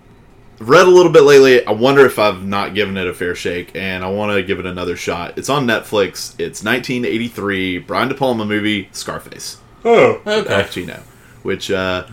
read 0.69 0.87
a 0.87 0.89
little 0.89 1.11
bit 1.11 1.23
lately. 1.23 1.65
I 1.65 1.71
wonder 1.71 2.05
if 2.05 2.19
I've 2.19 2.43
not 2.43 2.73
given 2.73 2.97
it 2.97 3.07
a 3.07 3.13
fair 3.13 3.35
shake, 3.35 3.75
and 3.75 4.03
I 4.03 4.09
want 4.09 4.33
to 4.33 4.43
give 4.43 4.59
it 4.59 4.65
another 4.65 4.95
shot. 4.95 5.37
It's 5.37 5.49
on 5.49 5.65
Netflix. 5.65 6.33
It's 6.39 6.63
1983 6.63 7.79
Brian 7.79 8.09
De 8.09 8.15
Palma 8.15 8.45
movie 8.45 8.89
Scarface. 8.91 9.57
Oh. 9.85 10.21
Okay. 10.25 10.53
Al 10.53 10.63
Pacino, 10.63 10.99
which 11.43 11.69
uh, 11.71 12.07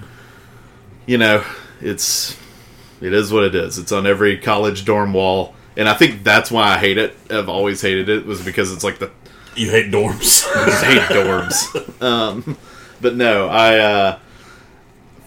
you 1.06 1.18
know, 1.18 1.44
it's 1.80 2.36
it 3.00 3.12
is 3.12 3.32
what 3.32 3.44
it 3.44 3.54
is. 3.54 3.78
It's 3.78 3.92
on 3.92 4.06
every 4.06 4.38
college 4.38 4.84
dorm 4.84 5.12
wall, 5.12 5.54
and 5.76 5.88
I 5.88 5.94
think 5.94 6.22
that's 6.24 6.50
why 6.50 6.74
I 6.74 6.78
hate 6.78 6.98
it. 6.98 7.16
I've 7.30 7.48
always 7.48 7.80
hated 7.80 8.08
it 8.08 8.26
was 8.26 8.44
because 8.44 8.72
it's 8.72 8.84
like 8.84 8.98
the 8.98 9.10
You 9.54 9.70
hate 9.70 9.90
dorms. 9.90 10.46
I 10.54 10.66
just 10.66 10.84
hate 10.84 11.02
dorms. 11.02 12.02
Um, 12.02 12.56
but 13.00 13.14
no, 13.14 13.48
I 13.48 13.78
uh, 13.78 14.18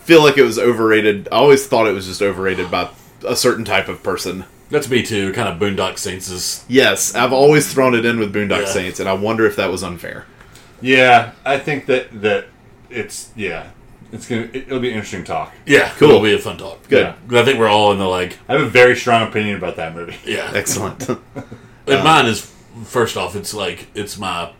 feel 0.01 0.23
like 0.23 0.38
it 0.38 0.43
was 0.43 0.59
overrated. 0.59 1.27
I 1.31 1.36
always 1.36 1.65
thought 1.67 1.88
it 1.88 1.93
was 1.93 2.07
just 2.07 2.21
overrated 2.21 2.69
by 2.69 2.89
a 3.25 3.36
certain 3.36 3.65
type 3.65 3.88
of 3.88 4.03
person. 4.03 4.45
That's 4.69 4.89
me 4.89 5.03
too. 5.03 5.33
Kind 5.33 5.49
of 5.49 5.59
Boondock 5.59 5.97
Saints 5.97 6.29
is. 6.29 6.65
Yes, 6.67 7.13
I've 7.15 7.33
always 7.33 7.71
thrown 7.71 7.93
it 7.93 8.05
in 8.05 8.17
with 8.19 8.33
Boondock 8.33 8.62
Yeah. 8.62 8.65
Saints, 8.65 8.99
and 8.99 9.07
I 9.07 9.13
wonder 9.13 9.45
if 9.45 9.55
that 9.57 9.71
was 9.71 9.83
unfair. 9.83 10.25
Yeah, 10.81 11.31
I 11.45 11.59
think 11.59 11.86
that 11.86 12.21
that 12.21 12.47
it's 12.89 13.31
yeah, 13.36 13.69
it's 14.12 14.27
gonna 14.27 14.49
it, 14.53 14.67
will 14.69 14.79
be 14.79 14.89
an 14.89 14.95
interesting 14.95 15.23
talk. 15.23 15.53
Yeah, 15.65 15.89
Cool. 15.97 16.09
It'll 16.09 16.21
be 16.21 16.33
a 16.33 16.39
fun 16.39 16.57
talk. 16.57 16.88
Good. 16.89 17.15
Yeah. 17.29 17.39
I 17.39 17.45
think 17.45 17.59
we're 17.59 17.67
all 17.69 17.91
in 17.91 17.99
the 17.99 18.07
like. 18.07 18.38
I 18.49 18.53
have 18.53 18.62
a 18.62 18.69
very 18.69 18.95
strong 18.95 19.27
opinion 19.27 19.57
about 19.57 19.75
that 19.75 19.93
movie. 19.95 20.15
Yeah. 20.25 20.51
Excellent. 20.55 21.07
And 21.86 21.97
um, 21.97 22.05
mine 22.05 22.25
is 22.27 22.49
first 22.86 23.17
off, 23.17 23.36
it's 23.36 23.53
like 23.53 23.88
it's 23.93 24.17
my 24.17 24.53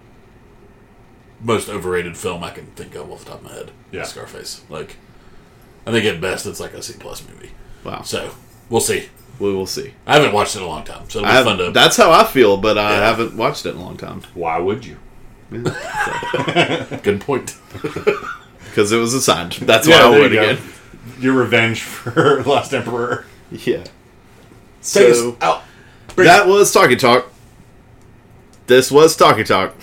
most 1.40 1.70
overrated 1.70 2.18
film 2.18 2.44
I 2.44 2.50
can 2.50 2.66
think 2.68 2.96
of 2.96 3.10
off 3.10 3.24
the 3.24 3.32
top 3.32 3.40
of 3.40 3.46
my 3.46 3.54
head. 3.54 3.72
Yeah. 3.92 4.04
Scarface. 4.04 4.62
Like, 4.70 4.98
I 5.88 5.92
think 5.92 6.06
at 6.06 6.20
best 6.20 6.46
it's 6.46 6.60
like 6.60 6.74
a 6.74 6.82
C 6.82 6.96
plus 7.00 7.26
movie. 7.28 7.52
wow. 7.84 8.02
So 8.02 8.32
we'll 8.74 8.82
see. 8.82 9.08
We 9.40 9.54
will 9.54 9.66
see. 9.68 9.94
I 10.08 10.16
haven't 10.16 10.34
watched 10.34 10.56
it 10.56 10.60
in 10.60 10.66
a 10.66 10.68
long 10.68 10.84
time, 10.84 11.10
so 11.10 11.20
it'll 11.20 11.28
be 11.28 11.32
I 11.32 11.36
have- 11.36 11.46
fun 11.46 11.58
to. 11.60 11.72
that's 11.72 11.96
how 11.98 12.12
I 12.12 12.24
feel, 12.24 12.58
but 12.58 12.78
I 12.78 12.92
Yeah. 12.96 13.06
haven't 13.08 13.36
watched 13.36 13.66
it 13.66 13.70
in 13.76 13.78
a 13.78 13.82
long 13.84 13.98
time. 13.98 14.22
Why 14.34 14.58
would 14.60 14.86
you? 14.86 14.98
Good 15.52 17.22
point. 17.22 17.56
because 18.66 18.92
it 18.92 18.98
was 18.98 19.14
assigned. 19.14 19.54
That's 19.54 19.88
Yeah, 19.88 20.00
why 20.02 20.08
I 20.08 20.12
there 20.12 20.22
would 20.22 20.32
you 20.32 20.38
go. 20.40 20.50
again. 20.50 20.64
Your 21.20 21.34
revenge 21.34 21.82
for 21.84 22.44
Lost 22.48 22.74
Emperor. 22.74 23.26
Yeah. 23.52 23.78
Take 23.84 23.92
So 24.82 25.30
us 25.32 25.36
out. 25.42 25.64
that 26.16 26.48
was 26.48 26.72
Talkie 26.72 26.96
Talk. 26.96 27.32
This 28.68 28.90
was 28.92 29.16
Talkie 29.16 29.44
Talk. 29.44 29.76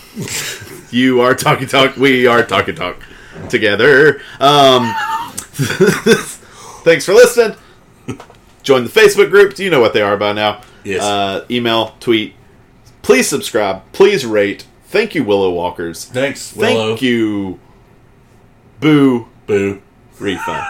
you 0.91 1.21
are 1.21 1.35
Talkie 1.35 1.67
Talk. 1.67 1.97
We 1.97 2.27
are 2.27 2.43
Talkie 2.45 2.73
Talk 2.73 2.97
together. 3.49 4.21
Um, 4.41 4.93
thanks 6.85 7.05
for 7.05 7.13
listening. 7.15 7.57
Join 8.63 8.85
the 8.85 8.91
Facebook 8.91 9.31
group. 9.31 9.59
You 9.59 9.71
know 9.71 9.81
what 9.81 9.93
they 9.93 10.03
are 10.03 10.17
by 10.17 10.33
now. 10.33 10.63
Yes. 10.85 11.03
Uh, 11.03 11.45
email, 11.51 11.95
tweet. 12.01 12.35
Please 13.03 13.29
subscribe. 13.29 13.83
Please 13.93 14.25
rate. 14.27 14.67
Thank 14.85 15.15
you, 15.15 15.25
Willow 15.25 15.51
Walkers. 15.53 16.05
Thanks. 16.05 16.55
Willow. 16.55 16.89
Thank 16.89 17.03
you, 17.03 17.59
Boo 18.81 19.29
Boo. 19.47 19.83
Refa. 20.19 20.65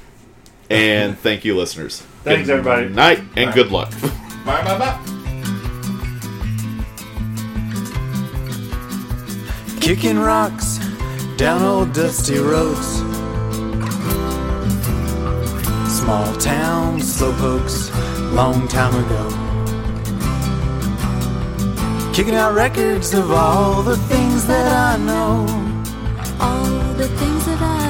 and 0.70 1.18
thank 1.18 1.44
you, 1.44 1.56
listeners. 1.56 2.00
Thanks, 2.24 2.48
Good 2.48 2.58
everybody. 2.58 2.88
Night 2.88 3.22
and 3.36 3.52
good 3.52 3.70
luck. 3.70 3.90
Bye 4.44 4.64
bye 4.64 4.78
bye. 4.78 4.98
Kicking 9.80 10.18
rocks 10.18 10.78
down 11.36 11.62
old 11.62 11.92
dusty 11.92 12.38
roads. 12.38 13.21
Small 16.02 16.34
town 16.34 16.98
slowpokes, 16.98 17.92
long 18.34 18.66
time 18.66 18.92
ago. 19.04 19.24
Kicking 22.12 22.34
out 22.34 22.54
records 22.54 23.14
of 23.14 23.30
all 23.30 23.84
the 23.84 23.96
things 23.96 24.44
that 24.48 24.66
I 24.66 24.96
know. 24.96 25.46
all 26.40 26.94
the 26.94 27.06
things 27.06 27.46
that 27.46 27.62
I 27.62 27.81